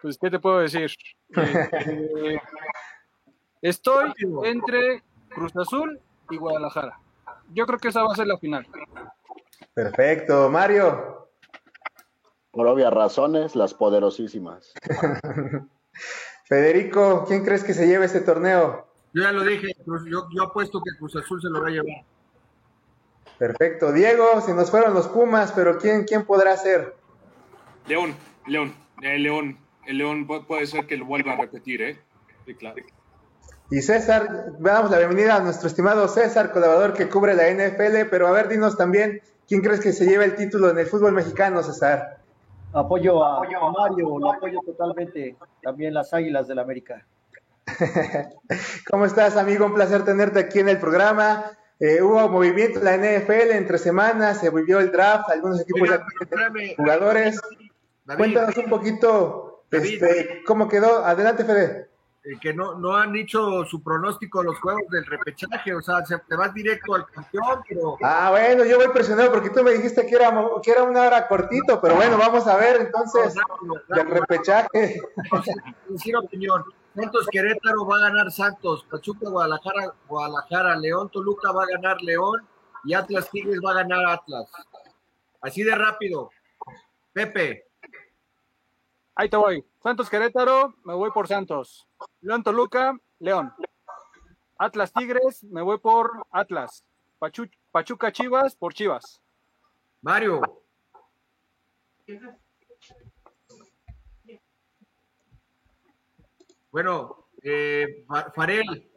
[0.00, 0.90] pues, ¿qué te puedo decir?
[1.34, 2.38] Eh,
[3.62, 4.12] estoy
[4.44, 5.98] entre Cruz Azul
[6.30, 6.98] y Guadalajara.
[7.54, 8.66] Yo creo que esa va a ser la final.
[9.72, 10.50] Perfecto.
[10.50, 11.30] Mario.
[12.50, 14.74] Por obvias razones, las poderosísimas.
[16.44, 18.91] Federico, ¿quién crees que se lleve este torneo?
[19.14, 22.04] Yo ya lo dije, yo, yo apuesto que Cruz Azul se lo va a llevar.
[23.38, 23.92] Perfecto.
[23.92, 26.94] Diego, se nos fueron los Pumas, pero ¿quién, quién podrá ser?
[27.86, 28.14] León,
[28.46, 29.58] León, el León.
[29.84, 32.00] El León puede ser que lo vuelva a repetir, ¿eh?
[32.46, 32.76] Sí, claro.
[33.68, 38.28] Y César, damos la bienvenida a nuestro estimado César, colaborador que cubre la NFL, pero
[38.28, 41.62] a ver, dinos también, ¿quién crees que se lleve el título en el fútbol mexicano,
[41.62, 42.18] César?
[42.72, 47.04] Apoyo a, a Mario, lo apoyo totalmente, también las Águilas del la América.
[48.90, 49.66] ¿Cómo estás, amigo?
[49.66, 51.44] Un placer tenerte aquí en el programa.
[51.80, 56.52] Eh, hubo movimiento en la NFL entre semanas, se vivió el draft, algunos equipos espérame,
[56.54, 57.40] tienen jugadores.
[58.04, 60.02] David, Cuéntanos un poquito David.
[60.02, 61.04] este, cómo quedó.
[61.04, 61.88] Adelante, Fede.
[62.24, 66.04] eh, que no, no han dicho su pronóstico de los juegos del repechaje, o sea,
[66.06, 69.72] se- te vas directo al campeón, pero Ah, bueno, yo voy presionado porque tú me
[69.72, 70.32] dijiste que era,
[70.62, 75.00] que era una hora cortito, pero bueno, vamos a ver entonces rápido, del repechaje.
[75.88, 76.62] decir opinión.
[76.94, 82.46] Santos Querétaro va a ganar Santos, Pachuca Guadalajara, Guadalajara, León Toluca va a ganar León
[82.84, 84.50] y Atlas Tigres va a ganar Atlas.
[85.40, 86.30] Así de rápido.
[87.12, 87.66] Pepe,
[89.14, 89.64] Ahí te voy.
[89.82, 91.86] Santos Querétaro, me voy por Santos.
[92.22, 93.52] León Toluca, León.
[94.58, 96.84] Atlas Tigres, me voy por Atlas.
[97.20, 99.20] Pachu- Pachuca Chivas, por Chivas.
[100.00, 100.40] Mario,
[106.72, 108.88] bueno, eh, Fa- Farel,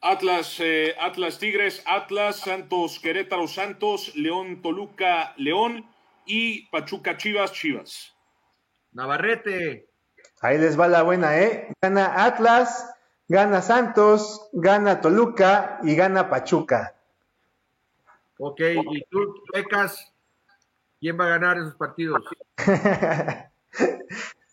[0.00, 5.86] Atlas, eh, Atlas Tigres, Atlas, Santos Querétaro, Santos, León Toluca, León
[6.24, 8.14] y Pachuca Chivas, Chivas.
[8.92, 9.86] Navarrete,
[10.42, 11.70] Ahí les va la buena, ¿eh?
[11.82, 12.94] Gana Atlas,
[13.28, 16.96] gana Santos, gana Toluca y gana Pachuca.
[18.38, 20.10] ok, y tú, Pecas,
[20.98, 22.24] ¿quién va a ganar esos partidos?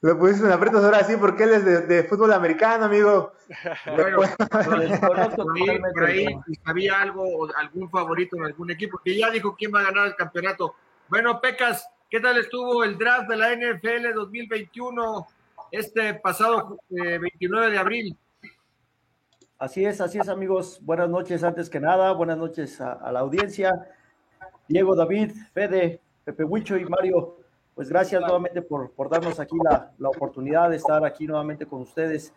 [0.02, 3.32] Lo pusiste en aprietos ahora sí porque él es de, de fútbol americano, amigo.
[3.95, 5.45] Bueno, Lo desconozco
[5.93, 9.74] por ahí, si sabía algo, o algún favorito en algún equipo, que ya dijo quién
[9.74, 10.76] va a ganar el campeonato.
[11.08, 15.28] Bueno, Pecas, ¿qué tal estuvo el draft de la NFL 2021
[15.72, 18.18] este pasado eh, 29 de abril?
[19.58, 20.80] Así es, así es, amigos.
[20.84, 22.12] Buenas noches, antes que nada.
[22.12, 23.72] Buenas noches a, a la audiencia.
[24.68, 27.37] Diego, David, Fede, Pepe Huicho y Mario,
[27.78, 31.82] pues gracias nuevamente por, por darnos aquí la, la oportunidad de estar aquí nuevamente con
[31.82, 32.34] ustedes.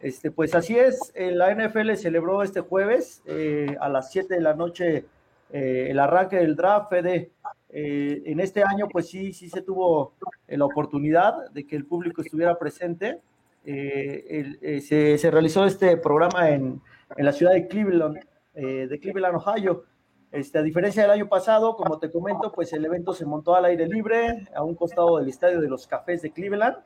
[0.00, 4.40] Este, pues así es, eh, la NFL celebró este jueves eh, a las 7 de
[4.40, 5.04] la noche
[5.52, 7.30] eh, el arranque del draft, Fede.
[7.68, 10.14] Eh, en este año, pues sí, sí se tuvo
[10.48, 13.20] eh, la oportunidad de que el público estuviera presente.
[13.64, 16.80] Eh, el- se, se realizó este programa en,
[17.16, 18.18] en la ciudad de Cleveland,
[18.54, 19.84] de Cleveland, Ohio.
[20.32, 23.64] Este, a diferencia del año pasado, como te comento, pues el evento se montó al
[23.64, 26.76] aire libre, a un costado del estadio de los Cafés de Cleveland.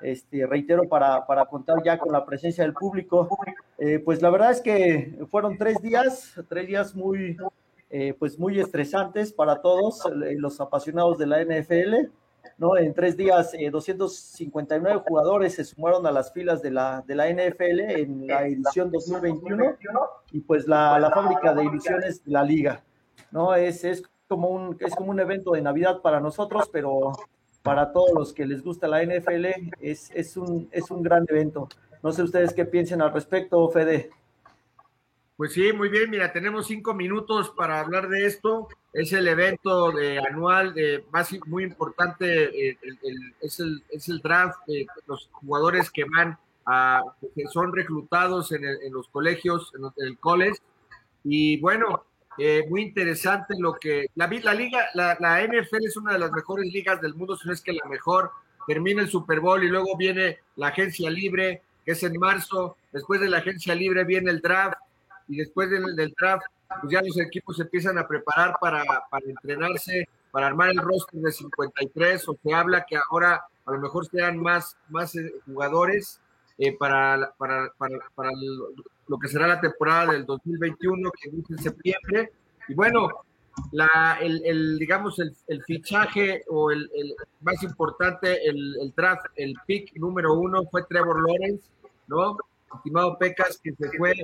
[0.00, 3.28] Este, reitero, para, para contar ya con la presencia del público.
[3.78, 7.36] Eh, pues la verdad es que fueron tres días, tres días muy,
[7.90, 12.10] eh, pues muy estresantes para todos eh, los apasionados de la NFL.
[12.58, 12.76] ¿No?
[12.76, 17.28] En tres días, eh, 259 jugadores se sumaron a las filas de la, de la
[17.28, 19.76] NFL en la edición 2021
[20.32, 22.82] y pues la, la fábrica de ilusiones de la liga.
[23.30, 23.54] ¿no?
[23.54, 27.12] Es, es como un, es como un evento de Navidad para nosotros, pero
[27.62, 29.46] para todos los que les gusta la NFL
[29.80, 31.68] es, es, un, es un gran evento.
[32.02, 34.10] No sé ustedes qué piensen al respecto, Fede.
[35.36, 36.10] Pues sí, muy bien.
[36.10, 38.68] Mira, tenemos cinco minutos para hablar de esto.
[38.92, 42.68] Es el evento de anual de más muy importante.
[42.70, 42.78] Eh,
[43.40, 44.60] es, el, es el draft.
[44.68, 47.02] de los jugadores que van a
[47.34, 48.62] que son reclutados en,
[48.92, 50.60] los colegios, en, el college.
[51.24, 52.04] Y bueno,
[52.38, 56.30] eh, muy interesante lo que la, la liga, la, la, NFL es una de las
[56.30, 58.30] mejores ligas del mundo, si no es que la mejor.
[58.68, 62.76] Termina el Super Bowl y luego viene la agencia libre, que es en marzo.
[62.92, 64.78] Después de la agencia libre viene el draft
[65.28, 66.44] y después del, del draft,
[66.80, 71.20] pues ya los equipos se empiezan a preparar para, para entrenarse, para armar el roster
[71.20, 76.20] de 53, o se habla que ahora a lo mejor sean más, más eh, jugadores
[76.58, 78.30] eh, para, para, para, para
[79.06, 82.32] lo que será la temporada del 2021, que inicia en septiembre.
[82.68, 83.08] Y bueno,
[83.72, 89.26] la, el, el digamos, el, el, fichaje o el, el más importante, el, el, draft,
[89.36, 91.68] el pick número uno fue Trevor Lawrence,
[92.06, 92.36] ¿no?
[92.74, 94.14] Estimado Pecas, que se fue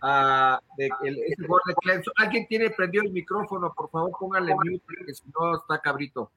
[0.00, 2.12] a de, el, de Clemson.
[2.16, 6.30] Alguien tiene prendido el micrófono, por favor, póngale mute, porque si no está cabrito.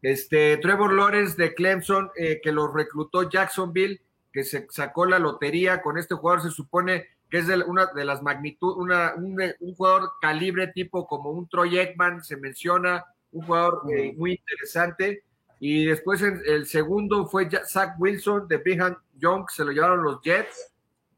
[0.00, 4.00] Este, Trevor Lawrence de Clemson, eh, que lo reclutó Jacksonville,
[4.32, 8.04] que se sacó la lotería con este jugador, se supone que es de una de
[8.04, 13.46] las magnitudes, una, un, un, jugador calibre tipo como un Troy Ekman, se menciona, un
[13.46, 15.24] jugador eh, muy interesante.
[15.58, 20.20] Y después en, el segundo fue Zach Wilson de Brigham Young, se lo llevaron los
[20.20, 20.71] Jets.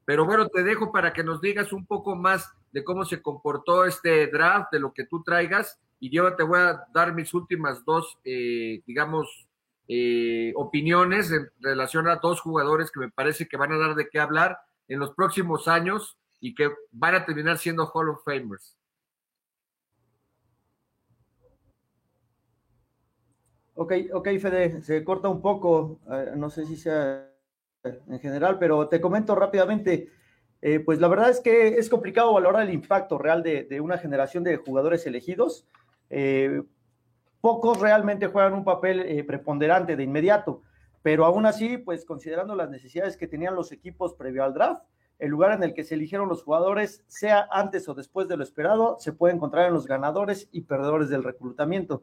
[0.04, 3.84] Pero bueno, te dejo para que nos digas un poco más de cómo se comportó
[3.84, 5.80] este draft, de lo que tú traigas.
[6.00, 9.46] Y yo te voy a dar mis últimas dos, eh, digamos,
[9.88, 14.08] eh, opiniones en relación a dos jugadores que me parece que van a dar de
[14.08, 18.76] qué hablar en los próximos años y que van a terminar siendo Hall of Famers.
[23.76, 27.33] Ok, ok, Fede, se corta un poco, eh, no sé si sea
[27.84, 30.08] en general, pero te comento rápidamente.
[30.62, 34.44] Eh, pues la verdad es que es complicado valorar el impacto real de, una generación
[34.44, 35.66] de jugadores elegidos.
[36.08, 36.62] Eh,
[37.40, 40.62] pocos realmente juegan un papel eh, preponderante de inmediato,
[41.02, 44.84] pero aún así, pues considerando las necesidades que tenían los equipos previo al draft,
[45.18, 48.42] el lugar en el que se eligieron los jugadores, sea antes o después de lo
[48.42, 52.02] esperado, se puede encontrar en los ganadores y perdedores del reclutamiento.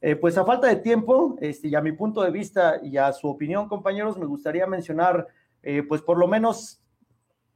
[0.00, 3.12] Eh, pues a falta de tiempo, este, y a mi punto de vista y a
[3.12, 5.26] su opinión, compañeros, me gustaría mencionar,
[5.62, 6.82] eh, pues por lo menos,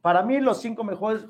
[0.01, 1.27] para mí, los cinco mejores,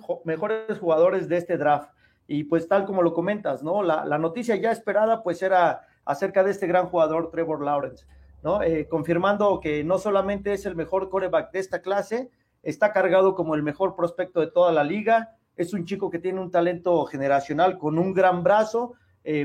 [0.79, 1.91] jugadores de este draft.
[2.29, 3.83] Y pues tal como lo comentas, ¿no?
[3.83, 8.07] La, noticia ya esperada, pues era acerca de este gran jugador Trevor Lawrence,
[8.45, 8.63] ¿no?
[8.63, 12.31] Eh, confirmando que no solamente es el mejor coreback de esta clase,
[12.63, 16.41] está cargado como el mejor prospecto de toda la liga, es un chico que tiene
[16.41, 18.95] un talento generacional con un gran brazo,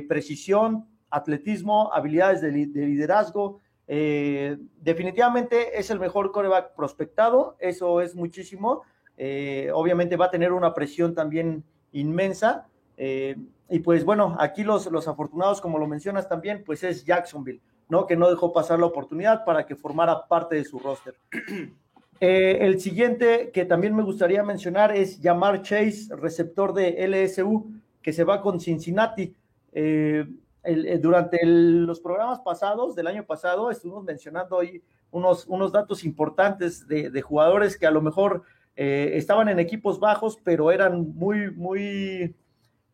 [0.08, 3.60] precisión, atletismo, habilidades de, de liderazgo.
[3.88, 8.82] Eh, definitivamente es el mejor coreback prospectado, eso es muchísimo.
[9.18, 12.68] Eh, obviamente va a tener una presión también inmensa.
[12.98, 13.36] Eh,
[13.70, 18.06] y pues bueno, aquí los, los afortunados, como lo mencionas también, pues es Jacksonville, ¿no?
[18.06, 21.16] Que no dejó pasar la oportunidad para que formara parte de su roster.
[22.20, 28.24] El siguiente que también me gustaría mencionar es Yamar Chase, receptor de LSU, que se
[28.24, 29.36] va con Cincinnati.
[29.74, 30.26] Eh,
[30.66, 36.88] eh, durante los programas pasados, del año pasado, estuvimos mencionando ahí unos, unos datos importantes
[36.88, 38.44] de, de, jugadores que a lo mejor
[38.76, 42.36] eh, estaban en equipos bajos, pero eran muy, muy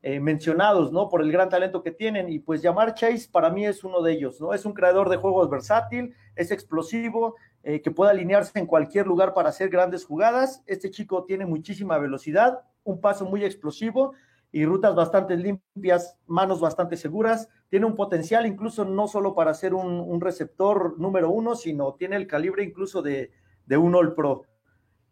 [0.03, 1.09] eh, mencionados, ¿no?
[1.09, 2.30] Por el gran talento que tienen.
[2.30, 4.53] Y pues llamar Chase para mí es uno de ellos, ¿no?
[4.53, 9.34] Es un creador de juegos versátil, es explosivo, eh, que puede alinearse en cualquier lugar
[9.34, 10.63] para hacer grandes jugadas.
[10.65, 14.13] Este chico tiene muchísima velocidad, un paso muy explosivo
[14.51, 17.47] y rutas bastante limpias, manos bastante seguras.
[17.69, 22.27] Tiene un potencial incluso no solo para ser un, receptor número uno, sino tiene el
[22.27, 23.31] calibre incluso de,
[23.65, 24.43] de un All Pro.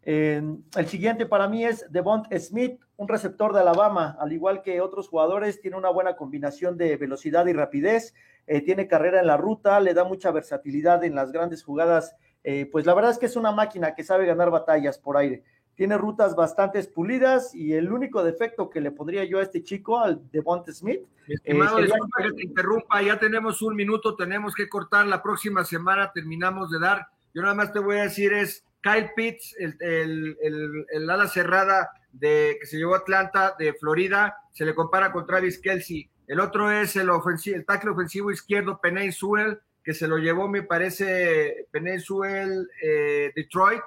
[0.02, 0.42] Eh,
[0.76, 5.08] el siguiente para mí es Devont Smith, un receptor de Alabama, al igual que otros
[5.08, 8.14] jugadores, tiene una buena combinación de velocidad y rapidez,
[8.46, 12.66] eh, tiene carrera en la ruta, le da mucha versatilidad en las grandes jugadas, eh,
[12.70, 15.44] pues la verdad es que es una máquina que sabe ganar batallas por aire.
[15.74, 19.98] Tiene rutas bastante pulidas y el único defecto que le pondría yo a este chico,
[19.98, 21.00] al Devont Smith.
[21.26, 21.88] Estimado, eh,
[22.22, 26.80] que te interrumpa, ya tenemos un minuto, tenemos que cortar la próxima semana, terminamos de
[26.80, 27.06] dar.
[27.32, 31.28] Yo nada más te voy a decir es, Kyle Pitts, el, el, el, el, ala
[31.28, 36.08] cerrada de, que se llevó a Atlanta de Florida, se le compara con Travis Kelsey.
[36.26, 40.48] El otro es el, ofensivo, el tackle ofensivo izquierdo, Penay Sewell, que se lo llevó,
[40.48, 43.82] me parece, Penay Sewell, eh, Detroit,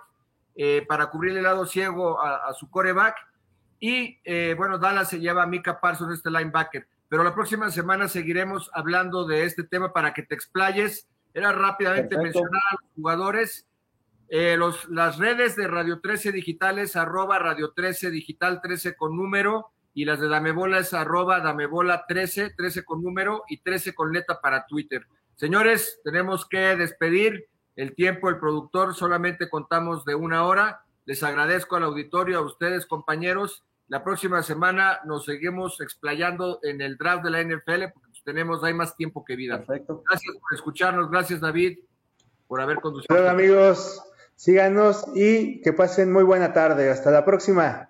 [0.55, 3.15] eh, para cubrir el lado ciego a, a su coreback.
[3.79, 6.87] Y eh, bueno, Dallas se lleva a Mika Parsons, este linebacker.
[7.09, 11.07] pero la próxima semana seguiremos hablando de este tema para que te explayes.
[11.33, 12.39] Era rápidamente Perfecto.
[12.41, 13.67] mencionar a los jugadores.
[14.29, 19.67] Eh, los, las redes de Radio 13 Digitales, arroba Radio 13 Digital 13 con número,
[19.93, 24.39] y las de Damebola es arroba Damebola 13, 13 con número y 13 con letra
[24.41, 25.05] para Twitter.
[25.35, 30.83] Señores, tenemos que despedir el tiempo, el productor, solamente contamos de una hora.
[31.05, 33.63] Les agradezco al auditorio, a ustedes, compañeros.
[33.87, 38.63] La próxima semana nos seguimos explayando en el draft de la NFL porque pues, tenemos,
[38.63, 39.57] hay más tiempo que vida.
[39.57, 40.03] Perfecto.
[40.07, 41.79] Gracias por escucharnos, gracias David
[42.47, 43.15] por haber conducido.
[43.15, 44.01] Luego, amigos.
[44.35, 46.89] Síganos y que pasen muy buena tarde.
[46.89, 47.89] Hasta la próxima.